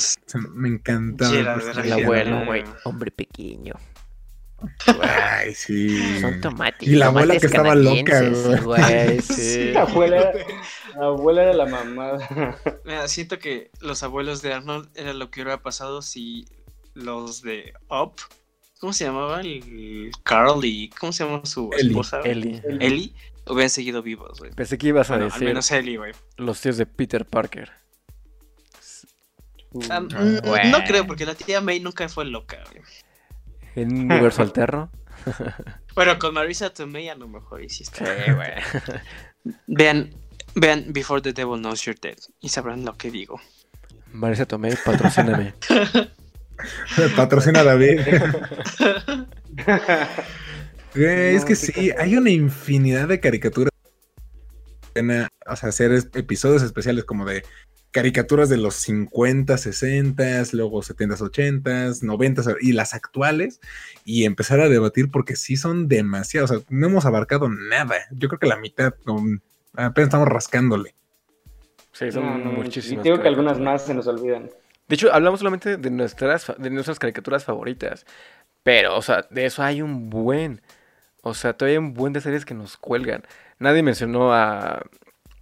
[0.52, 1.30] Me encantaba.
[1.30, 2.64] el Gerald, era El abuelo, güey.
[2.84, 3.74] Hombre pequeño.
[5.02, 6.20] Ay, sí.
[6.20, 6.88] Son tomates.
[6.88, 8.22] Y la abuela que estaba loca,
[8.60, 9.20] güey.
[9.22, 9.32] Sí.
[9.34, 9.72] Sí.
[9.72, 10.32] La abuela,
[10.96, 12.18] la abuela era la mamá.
[12.84, 16.46] Mira, siento que los abuelos de Arnold era lo que hubiera pasado si
[16.94, 18.14] los de Up,
[18.80, 19.40] ¿cómo se llamaba?
[19.40, 21.88] El Carl y ¿cómo se llama su Ellie.
[21.90, 22.20] esposa?
[22.24, 22.60] Eli.
[22.80, 23.14] Ellie
[23.46, 24.52] hubieran seguido vivos, güey.
[24.52, 26.12] Pensé que ibas a Bueno, al decir menos Ellie, güey.
[26.36, 27.72] los tíos de Peter Parker.
[29.90, 32.82] Ah, no creo, porque la tía May nunca fue loca, güey.
[33.74, 34.90] En un universo alterno.
[35.94, 38.04] Bueno, con Marisa Tomei a lo mejor hiciste.
[38.34, 38.50] güey.
[39.68, 40.10] Vean,
[40.56, 43.40] vean Before the Devil Knows You're Dead y sabrán lo que digo.
[44.12, 45.54] Marisa Tomei, patrocíname.
[47.16, 48.00] Patrocina a David.
[50.94, 53.70] Güey, es que sí, hay una infinidad de caricaturas.
[55.46, 57.44] O sea, hacer episodios especiales como de
[57.94, 63.60] caricaturas de los 50, 60, luego 70, 80, 90 y las actuales
[64.04, 66.50] y empezar a debatir porque sí son demasiados.
[66.50, 67.94] O sea, no hemos abarcado nada.
[68.10, 69.38] Yo creo que la mitad, um,
[69.74, 70.96] apenas estamos rascándole.
[71.92, 73.06] Sí, son No, no, muchísimas.
[73.06, 74.50] Y digo que algunas más se nos olvidan.
[74.88, 78.06] De hecho, hablamos solamente de nuestras, de nuestras caricaturas favoritas.
[78.64, 80.62] Pero, o sea, de eso hay un buen.
[81.22, 83.22] O sea, todavía hay un buen de series que nos cuelgan.
[83.60, 84.82] Nadie mencionó a.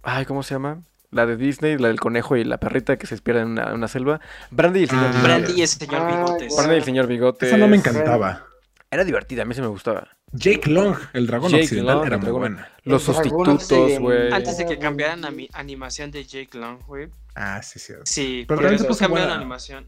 [0.03, 0.83] Ay, ¿cómo se llama?
[1.13, 3.87] La de Disney, la del conejo y la perrita que se pierde en una, una
[3.87, 4.19] selva.
[4.51, 5.23] Brandy y el señor Ah, Bigotes.
[5.23, 6.55] Brandy y el señor Bigotes.
[6.55, 7.47] Brandy y el señor Bigotes.
[7.49, 8.47] Esa no me encantaba.
[8.89, 10.07] Era divertida, a mí sí me gustaba.
[10.35, 12.67] Jake Long, el dragón Jake occidental, Long, era muy buena.
[12.83, 14.31] Los sustitutos, güey.
[14.33, 17.07] Antes de que cambiaran a mi animación de Jake Long, güey.
[17.35, 17.93] Ah, sí, sí.
[18.05, 19.87] Sí, Pero pero también se después puso cambiaron la animación.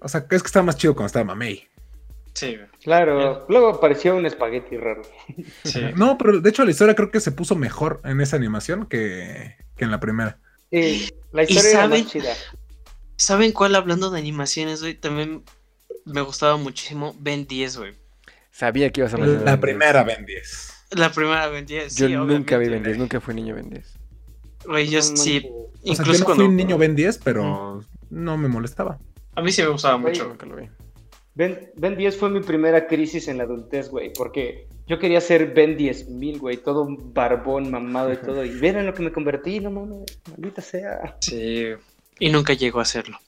[0.00, 1.66] O sea, es que estaba más chido cuando estaba Mamey.
[2.38, 2.56] Sí.
[2.82, 5.02] Claro, luego parecía un espagueti raro.
[5.64, 5.80] Sí.
[5.96, 9.56] No, pero de hecho la historia creo que se puso mejor en esa animación que,
[9.76, 10.38] que en la primera.
[10.70, 12.02] Sí, la historia era saben?
[12.02, 12.32] más chida.
[13.16, 14.94] ¿Saben cuál hablando de animaciones, güey?
[14.94, 15.42] También
[16.04, 17.94] me gustaba muchísimo Ben 10, güey.
[18.50, 19.60] Sabía que ibas a mencionar La Ben 10.
[19.60, 20.74] primera Ben 10.
[20.90, 21.96] La primera Ben 10.
[21.96, 22.98] Yo sí, nunca vi Ben 10, güey.
[22.98, 23.94] nunca fui niño Ben 10.
[24.66, 25.32] Güey, yo No sí.
[25.34, 25.50] manches.
[25.50, 26.44] O sea, Incluso yo no cuando.
[26.44, 28.98] fui un niño Ben 10, pero no me molestaba.
[29.34, 30.26] A mí sí me gustaba mucho.
[30.28, 30.68] Nunca lo vi.
[31.38, 35.54] Ben, ben 10 fue mi primera crisis en la adultez, güey, porque yo quería ser
[35.54, 39.12] Ben 10.000, güey, todo un barbón, mamado y todo, y ven en lo que me
[39.12, 41.16] convertí, no mames, maldita sea.
[41.20, 41.74] Sí.
[42.18, 43.20] Y nunca llegó a hacerlo.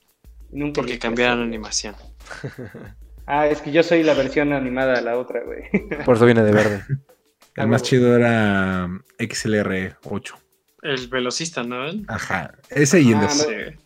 [0.51, 1.47] Nunca Porque cambiaron hacerlo.
[1.47, 1.95] animación.
[3.27, 5.61] Ah, es que yo soy la versión animada de la otra, güey.
[6.05, 6.83] Por eso viene de verde.
[7.55, 8.89] El más chido era
[9.19, 10.33] XLR8.
[10.81, 11.85] El velocista, ¿no?
[12.07, 12.55] Ajá.
[12.69, 13.25] Ese y el de...
[13.25, 13.80] Ah, no.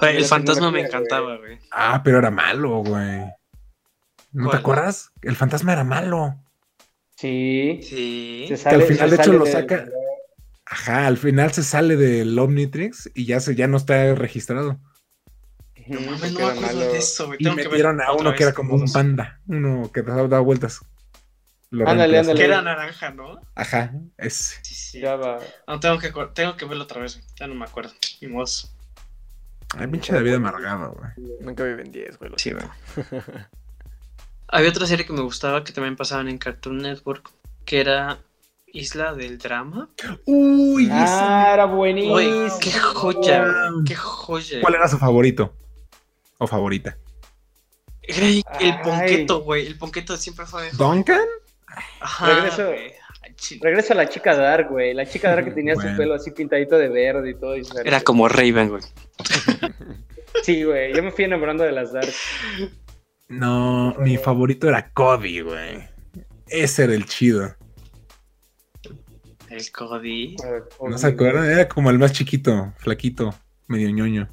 [0.00, 1.58] El fantasma me encantaba, güey.
[1.70, 3.22] Ah, pero era malo, güey.
[4.32, 5.10] ¿No te acuerdas?
[5.22, 6.36] El fantasma era malo.
[7.16, 7.80] Sí.
[7.82, 8.44] Sí.
[8.48, 9.88] se al sale- final, se de hecho, sale lo saca-
[10.68, 14.78] Ajá, al final se sale del Omnitrix y ya, se, ya no está registrado.
[15.86, 16.80] No mames, no me acuerdo malo.
[16.80, 17.38] de eso, güey.
[17.40, 20.40] Y Tengo que ver metieron a uno que era como un panda, uno que daba
[20.40, 20.80] vueltas.
[21.70, 22.38] Lo Ándale, ándale.
[22.38, 23.40] Que era naranja, ¿no?
[23.54, 24.56] Ajá, ese.
[24.62, 25.00] Sí, sí.
[25.00, 25.38] Ya va.
[25.68, 27.16] No, tengo que, tengo que verlo otra vez.
[27.16, 27.26] güey.
[27.38, 27.92] Ya no me acuerdo.
[28.20, 28.46] Ni modo.
[29.76, 31.10] Ay, pinche David amargado, güey.
[31.40, 32.30] Nunca vi Ben 10, güey.
[32.36, 32.64] Sí, güey.
[34.48, 37.30] Había otra serie que me gustaba que también pasaban en Cartoon Network,
[37.64, 38.18] que era
[38.68, 39.88] Isla del Drama.
[40.24, 42.58] Uy, Ah, era Güey, buenísimo.
[42.60, 43.72] qué joya, Wow.
[43.72, 44.60] güey, qué joya.
[44.60, 45.56] ¿cuál era su favorito?
[46.38, 46.96] ¿O favorita?
[48.08, 48.78] Güey, el Ay.
[48.84, 49.66] ponqueto, güey.
[49.66, 50.70] El ponqueto siempre fue.
[50.72, 51.26] ¿Duncan?
[52.00, 52.70] Ajá, Regreso.
[53.60, 54.94] Regresa la chica Dark, güey.
[54.94, 55.90] La chica Dark que tenía Bueno.
[55.90, 57.56] su pelo así pintadito de verde y todo.
[57.56, 58.82] y Era como Raven, güey.
[60.42, 60.94] Sí, güey.
[60.94, 62.12] Yo me fui enamorando de las Dark.
[63.28, 65.88] No, mi favorito era Cody, güey.
[66.46, 67.56] Ese era el chido.
[69.50, 70.36] El Cody.
[70.88, 71.50] ¿No se acuerdan?
[71.50, 73.34] Era como el más chiquito, flaquito,
[73.66, 74.28] medio ñoño.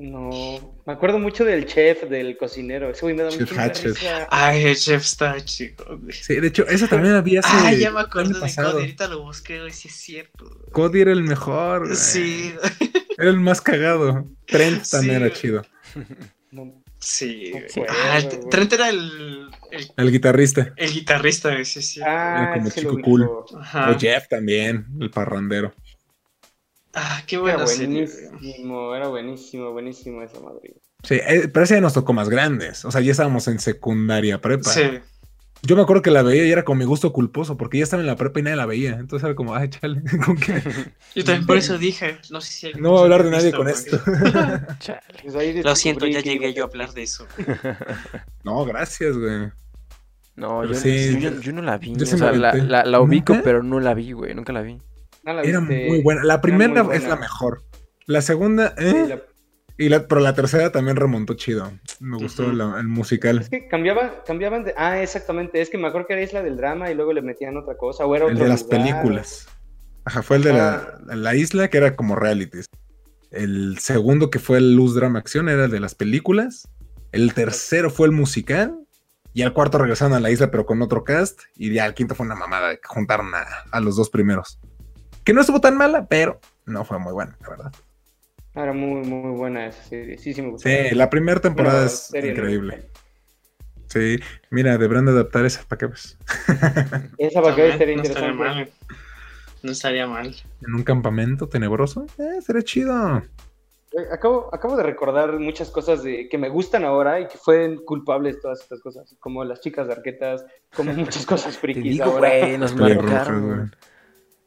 [0.00, 0.80] No.
[0.86, 2.90] Me acuerdo mucho del chef, del cocinero.
[2.90, 4.26] Ese güey me da Chef mucha risa.
[4.30, 6.12] Ay, el chef está chico, güey.
[6.14, 8.72] Sí, de hecho, ese también había hace Ah, ya el me acuerdo de pasado.
[8.72, 8.80] Cody.
[8.82, 9.72] Ahorita lo busqué, güey.
[9.72, 10.46] Sí es cierto.
[10.46, 10.70] güey.
[10.72, 11.84] Cody era el mejor.
[11.84, 11.96] güey.
[11.96, 12.54] Sí,
[13.18, 14.26] Era el más cagado.
[14.46, 15.32] Trent también Sí, era güey.
[15.40, 15.62] chido.
[16.50, 17.50] No, sí.
[17.52, 17.64] güey.
[17.68, 17.82] Sí.
[17.86, 18.48] Ah, el- güey.
[18.50, 20.72] Trent era el, el, El guitarrista.
[20.76, 21.64] el guitarrista, güey.
[21.66, 22.00] Sí, sí.
[22.02, 23.28] Ah, como sí chico cool.
[23.60, 23.90] Ajá.
[23.90, 25.74] O Jeff también, el parrandero.
[26.94, 28.06] Ah, qué Era buena serie.
[28.06, 28.28] güey.
[28.30, 30.74] buenísimo, era buenísimo, buenísimo esa madre.
[31.02, 32.84] Sí, eh, pero ese ya nos tocó más grandes.
[32.84, 34.70] O sea, ya estábamos en secundaria prepa.
[34.70, 34.82] Sí.
[35.62, 38.00] Yo me acuerdo que la veía y era como mi gusto culposo, porque ya estaba
[38.02, 38.92] en la prepa y nadie la veía.
[38.92, 40.62] Entonces era como, ay, chale, ¿con qué?
[41.14, 43.44] Yo también por eso dije, no sé si alguien No voy a hablar de nadie
[43.52, 44.00] visto, con esto.
[44.80, 45.00] Chale.
[45.22, 47.26] Pues Lo siento, ya que- llegué yo a hablar de eso.
[48.42, 49.50] no, gracias, güey.
[50.36, 51.94] No, yo, sí, yo, yo no la vi.
[51.94, 52.66] yo sí o sea, la, aventé.
[52.70, 53.44] la, la ubico, ¿Nunca?
[53.44, 54.34] pero no la vi, güey.
[54.34, 54.80] Nunca la vi.
[55.24, 55.88] No la Era viste.
[55.88, 56.24] muy buena.
[56.24, 57.62] La Era primera es la mejor.
[58.06, 59.06] La segunda, Sí, eh.
[59.08, 59.22] la-
[59.78, 61.72] Y la, pero la tercera también remontó chido.
[62.00, 63.38] Me gustó la- el musical.
[63.40, 64.74] Es que cambiaban, cambiaban de.
[64.76, 65.60] Ah, exactamente.
[65.62, 68.04] Es que me acuerdo que era Isla del Drama y luego le metían otra cosa.
[68.04, 68.78] O era El otro de las lugar.
[68.78, 69.48] películas.
[70.04, 72.66] Ajá, fue el de la, la isla que era como realities.
[73.30, 76.68] El segundo que fue el Luz Drama Acción era el de las películas.
[77.12, 78.76] El tercero fue el musical.
[79.32, 81.42] Y al cuarto regresaron a la isla pero con otro cast.
[81.54, 84.58] Y ya el quinto fue una mamada que juntaron a, a los dos primeros.
[85.24, 87.72] Que no estuvo tan mala, pero no fue muy buena, la verdad.
[88.54, 90.18] Era muy, muy buena esa serie.
[90.18, 90.68] Sí, sí me gustó.
[90.68, 92.38] Sí, la primera temporada Bueno, es serie, ¿no?
[92.38, 92.90] increíble.
[93.86, 94.18] Sí,
[94.50, 96.16] mira, deberán de adaptar esa para que ves.
[97.18, 98.32] Esa para que estaría no estaría interesante.
[98.34, 98.70] mal.
[99.62, 100.34] No estaría mal.
[100.66, 102.06] En un campamento tenebroso.
[102.18, 103.18] Eh, sería chido.
[103.18, 107.84] Eh, Acabo, acabo de recordar muchas cosas de, que me gustan ahora y que fueron
[107.84, 110.44] culpables todas estas cosas, como las chicas de arquetas,
[110.74, 112.28] como muchas cosas Te frikis digo, ahora.
[112.28, 113.74] güey, nos marcaron.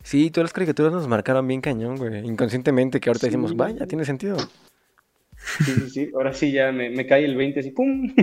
[0.03, 2.25] Sí, todas las caricaturas nos marcaron bien cañón, güey.
[2.27, 3.31] Inconscientemente, que ahorita Sí.
[3.31, 4.37] decimos, vaya, tiene sentido.
[5.65, 6.09] Sí, sí, sí.
[6.13, 8.13] Ahora sí ya me, me cae el 20 así, ¡pum!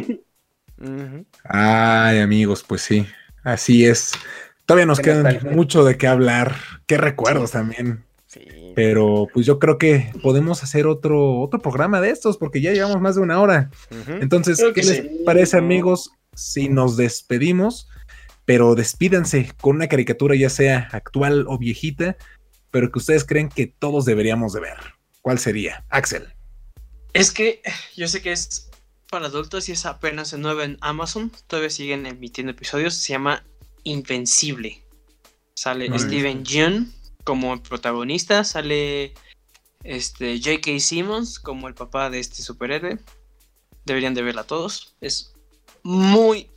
[1.44, 3.06] Ay, amigos, pues sí,
[3.44, 4.12] así es.
[4.66, 6.54] Todavía nos queda mucho de qué hablar,
[6.86, 8.04] qué recuerdos también.
[8.26, 8.40] Sí.
[8.76, 13.00] Pero pues yo creo que podemos hacer otro, otro programa de estos porque ya llevamos
[13.00, 13.70] más de una hora.
[14.20, 15.22] Entonces, Creo ¿qué les sí.
[15.26, 17.88] parece, amigos, si nos despedimos?
[18.44, 22.16] Pero despídanse con una caricatura ya sea actual o viejita,
[22.70, 24.78] pero que ustedes creen que todos deberíamos de ver.
[25.22, 25.84] ¿Cuál sería?
[25.90, 26.32] Axel.
[27.12, 27.60] Es que
[27.96, 28.70] yo sé que es
[29.10, 31.32] para adultos y es apenas en nuevo en Amazon.
[31.46, 32.94] Todavía siguen emitiendo episodios.
[32.94, 33.44] Se llama
[33.82, 34.82] Invencible.
[35.54, 36.06] Sale Nice.
[36.06, 36.92] Steven Yeun
[37.24, 38.44] como protagonista.
[38.44, 39.14] Sale
[39.82, 40.78] este J.K.
[40.78, 42.98] Simmons como el papá de este superhéroe.
[43.84, 44.94] Deberían de verla todos.
[45.00, 45.34] Es
[45.82, 46.48] muy,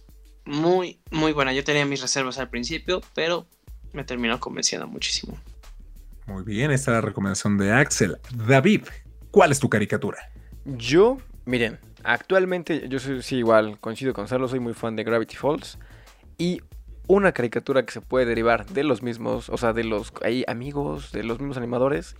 [0.46, 1.54] muy, muy buena.
[1.54, 3.46] Yo tenía mis reservas al principio, pero
[3.94, 5.38] me terminó convenciendo muchísimo.
[6.26, 8.18] Muy bien, esta es la recomendación de Axel.
[8.34, 8.84] David,
[9.32, 10.18] ¿cuál es tu caricatura?
[10.66, 15.36] Yo, miren, actualmente yo soy sí, igual, coincido con Carlos, soy muy fan de Gravity
[15.36, 15.78] Falls.
[16.38, 16.62] Y
[17.08, 21.12] una caricatura que se puede derivar de los mismos, o sea, de los ahí, amigos,
[21.12, 22.16] de los mismos animadores,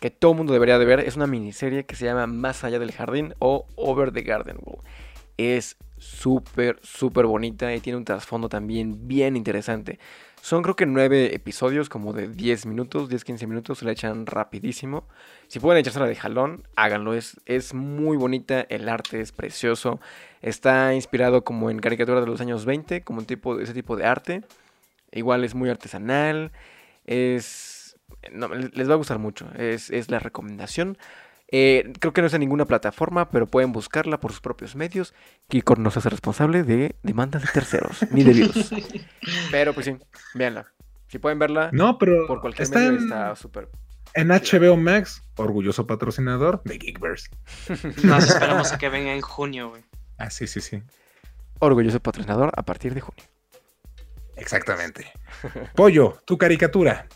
[0.00, 2.78] que todo el mundo debería de ver, es una miniserie que se llama Más allá
[2.78, 4.82] del jardín o Over the Garden Wall.
[5.36, 9.98] Es súper, súper bonita y tiene un trasfondo también bien interesante.
[10.40, 15.06] Son creo que nueve episodios, como de 10 minutos, 10-15 minutos, se la echan rapidísimo.
[15.48, 17.14] Si pueden echársela de jalón, háganlo.
[17.14, 20.00] Es, es muy bonita, el arte es precioso.
[20.40, 24.06] Está inspirado como en caricatura de los años 20, como un tipo, ese tipo de
[24.06, 24.44] arte.
[25.12, 26.52] Igual es muy artesanal.
[27.04, 27.96] Es...
[28.72, 29.48] les va a gustar mucho.
[29.56, 30.98] Es, es la recomendación.
[31.50, 35.14] Eh, creo que no es en ninguna plataforma, pero pueden buscarla por sus propios medios.
[35.48, 38.70] Kikor no se hace responsable de demandas de terceros, ni de virus.
[39.50, 39.96] Pero pues sí,
[40.34, 40.66] véanla.
[41.08, 43.70] Si pueden verla, no, pero por cualquier medio está súper.
[44.12, 47.30] En HBO Max, orgulloso patrocinador de Geekverse.
[48.02, 49.82] Nos esperamos a que venga en junio, güey.
[50.18, 50.82] Ah, sí, sí, sí.
[51.60, 53.24] Orgulloso patrocinador a partir de junio.
[54.36, 55.10] Exactamente.
[55.74, 57.06] Pollo, tu caricatura.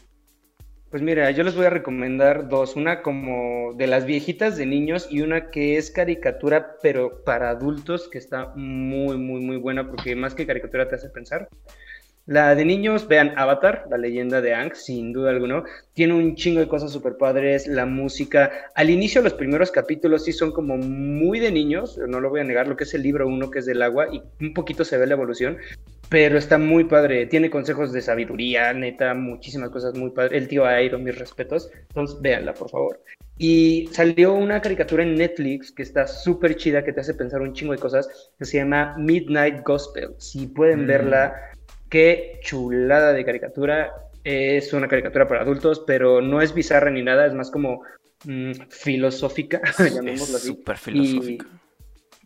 [0.93, 5.09] Pues mira, yo les voy a recomendar dos, una como de las viejitas de niños
[5.11, 10.14] y una que es caricatura pero para adultos que está muy muy muy buena porque
[10.14, 11.49] más que caricatura te hace pensar.
[12.27, 15.64] La de niños, vean Avatar, la leyenda de Ang, sin duda alguna.
[15.93, 18.53] Tiene un chingo de cosas super padres, la música.
[18.77, 22.45] Al inicio, los primeros capítulos sí son como muy de niños, no lo voy a
[22.45, 24.99] negar, lo que es el libro uno que es del agua, y un poquito se
[24.99, 25.57] ve la evolución,
[26.09, 27.27] pero está muy padre.
[27.27, 30.41] Tiene consejos de sabiduría, neta, muchísimas cosas muy padres.
[30.41, 31.70] El tío Airo, mis respetos.
[31.89, 33.01] Entonces, véanla, por favor.
[33.39, 37.53] Y salió una caricatura en Netflix que está súper chida, que te hace pensar un
[37.53, 40.14] chingo de cosas, que se llama Midnight Gospel.
[40.18, 40.87] Si pueden mm.
[40.87, 41.35] verla
[41.93, 43.93] Qué chulada de caricatura.
[44.24, 47.82] Es una caricatura para adultos, pero no es bizarra ni nada, es más como
[48.24, 50.47] mm, filosófica, llamémoslo así.
[50.47, 51.47] Súper filosófica.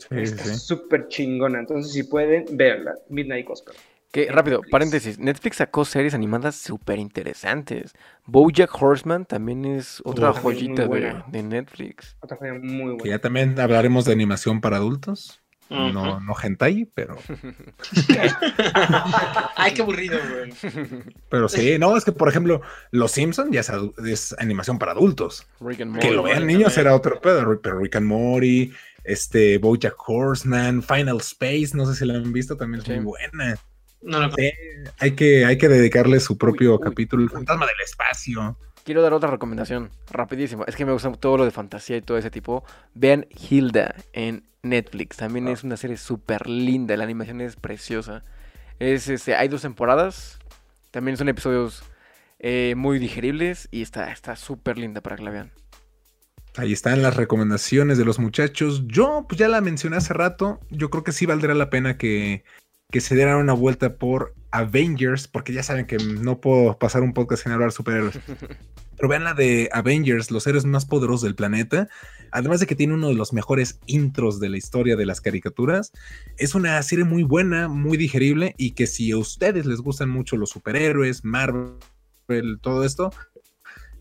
[0.09, 1.59] está súper chingona.
[1.59, 2.95] Entonces, si pueden, verla.
[3.09, 3.75] Midnight Gospel.
[4.13, 5.19] Que, rápido, paréntesis.
[5.19, 7.93] Netflix sacó series animadas súper interesantes.
[8.25, 12.17] Bojack Horseman también es otra joyita de, Netflix.
[12.21, 13.03] Otra joya muy buena.
[13.03, 15.43] Que ya también hablaremos de animación para adultos.
[15.69, 17.19] No, no hentai, pero.
[19.57, 20.53] Ay, qué aburrido, güey.
[21.29, 22.61] Pero sí, no, es que por ejemplo,
[22.93, 23.63] Los Simpsons ya
[24.07, 25.47] es, animación para adultos.
[26.01, 31.19] que lo vean niños era otro pedo, pero Rick and Morty, este, Bojack Horseman, Final
[31.19, 33.59] Space, no sé si la han visto, también es muy buena.
[34.03, 34.31] No, no,
[35.01, 38.57] hay, que, hay que dedicarle su propio capítulo, El fantasma del espacio.
[38.87, 40.65] Quiero dar otra recomendación, rapidísimo.
[40.65, 42.63] Es que me gusta todo lo de fantasía y todo ese tipo.
[42.95, 45.17] Vean Hilda en Netflix.
[45.17, 45.51] También ah.
[45.51, 46.97] es una serie súper linda.
[46.97, 48.23] La animación es preciosa.
[48.79, 50.39] Es, este, hay dos temporadas.
[50.93, 51.83] También son episodios
[52.39, 53.67] eh, muy digeribles.
[53.73, 55.51] Y está súper linda para que la vean.
[56.57, 58.85] Ahí están las recomendaciones de los muchachos.
[58.87, 60.61] Yo, pues ya la mencioné hace rato.
[60.71, 62.45] Yo creo que sí valdrá la pena que,
[62.93, 67.13] que se dieran una vuelta por Avengers, porque ya saben que no puedo pasar un
[67.13, 68.19] podcast sin hablar de superhéroes.
[68.97, 71.89] Pero vean la de Avengers, los héroes más poderosos del planeta.
[72.31, 75.93] Además de que tiene uno de los mejores intros de la historia de las caricaturas.
[76.39, 80.39] Es una serie muy buena, muy digerible y que si a ustedes les gustan mucho
[80.39, 81.79] los superhéroes, Marvel,
[82.63, 83.13] todo esto,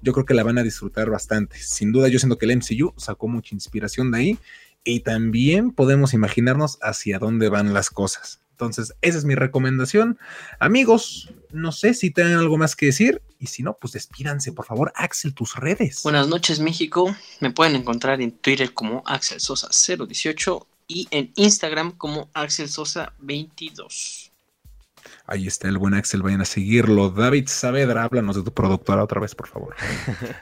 [0.01, 1.57] yo creo que la van a disfrutar bastante.
[1.59, 4.39] Sin duda, yo siento que el MCU sacó mucha inspiración de ahí
[4.85, 8.44] y también podemos imaginarnos hacia dónde van las cosas.
[8.55, 10.17] Entonces, esa es mi recomendación.
[10.61, 13.21] Amigos, no sé si tienen algo más que decir.
[13.37, 14.93] Y si no, pues despídanse, por favor.
[14.95, 16.03] Axel, tus redes.
[16.03, 17.13] Buenas noches, México.
[17.41, 23.13] Me pueden encontrar en Twitter como Axel Sosa 018 y en Instagram como Axel Sosa
[23.19, 24.31] 22.
[25.27, 27.09] Ahí está el buen Axel, vayan a seguirlo.
[27.09, 29.75] David Saavedra, háblanos de tu productora otra vez, por favor.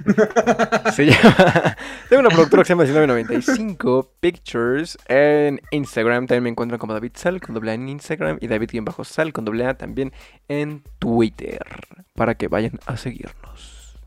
[2.10, 6.28] Tengo una productora que se llama 1995 Pictures en Instagram.
[6.28, 9.66] También me encuentran como David Sal con doble A en Instagram y David-Sal con doble
[9.66, 10.12] A también
[10.50, 11.66] en Twitter.
[12.14, 13.98] Para que vayan a seguirnos.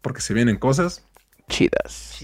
[0.00, 1.06] Porque se vienen cosas
[1.48, 2.18] chidas.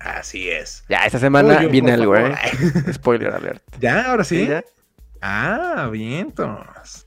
[0.00, 0.82] Así es.
[0.88, 2.34] Ya, esta semana viene algo, ¿eh?
[2.92, 3.62] Spoiler alert.
[3.78, 4.10] ¿Ya?
[4.10, 4.48] ¿Ahora sí?
[5.20, 7.01] Ah, bien, Tomás.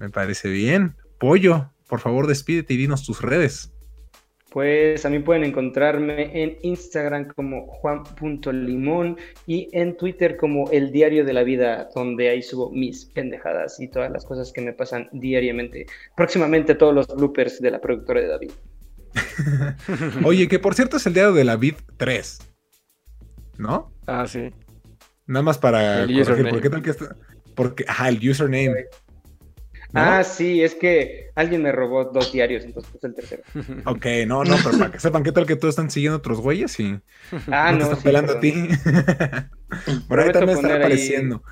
[0.00, 0.96] Me parece bien.
[1.18, 3.72] Pollo, por favor despídete y dinos tus redes.
[4.50, 9.16] Pues a mí pueden encontrarme en Instagram como juan.limón
[9.46, 13.88] y en Twitter como el diario de la vida, donde ahí subo mis pendejadas y
[13.88, 15.86] todas las cosas que me pasan diariamente.
[16.16, 18.50] Próximamente todos los bloopers de la productora de David.
[20.24, 22.38] Oye, que por cierto es el diario de la vid 3,
[23.58, 23.92] ¿no?
[24.06, 24.50] Ah, sí.
[25.26, 26.50] Nada más para El corregir, username.
[26.50, 27.16] ¿por qué tal que está?
[27.54, 28.86] Porque, ajá, el username.
[29.92, 30.00] ¿No?
[30.00, 33.42] Ah, sí, es que alguien me robó dos diarios, entonces puse el tercero.
[33.86, 36.78] Ok, no, no, pero para que sepan qué tal que todos están siguiendo otros güeyes
[36.80, 37.00] y
[37.50, 38.52] Ah, no, te no, están sí, pelando a ti.
[40.08, 41.42] Por ahí también estará ahí- apareciendo.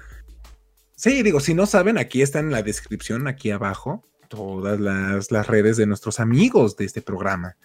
[0.96, 5.46] Sí, digo, si no saben, aquí está en la descripción, aquí abajo, todas las, las
[5.46, 7.56] redes de nuestros amigos de este programa.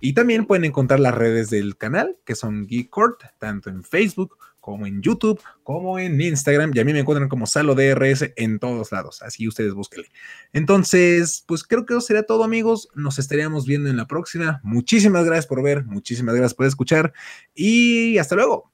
[0.00, 4.36] Y también pueden encontrar las redes del canal, que son Geek Court, tanto en Facebook
[4.68, 6.72] como en YouTube, como en Instagram.
[6.74, 9.22] Y a mí me encuentran como Salo DRS en todos lados.
[9.22, 10.08] Así ustedes búsquenle.
[10.52, 12.88] Entonces, pues creo que eso sería todo, amigos.
[12.94, 14.60] Nos estaríamos viendo en la próxima.
[14.62, 17.12] Muchísimas gracias por ver, muchísimas gracias por escuchar.
[17.54, 18.70] Y hasta luego.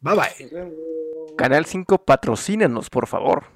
[0.00, 0.50] Bye bye.
[1.36, 3.55] Canal 5, patrocínanos, por favor.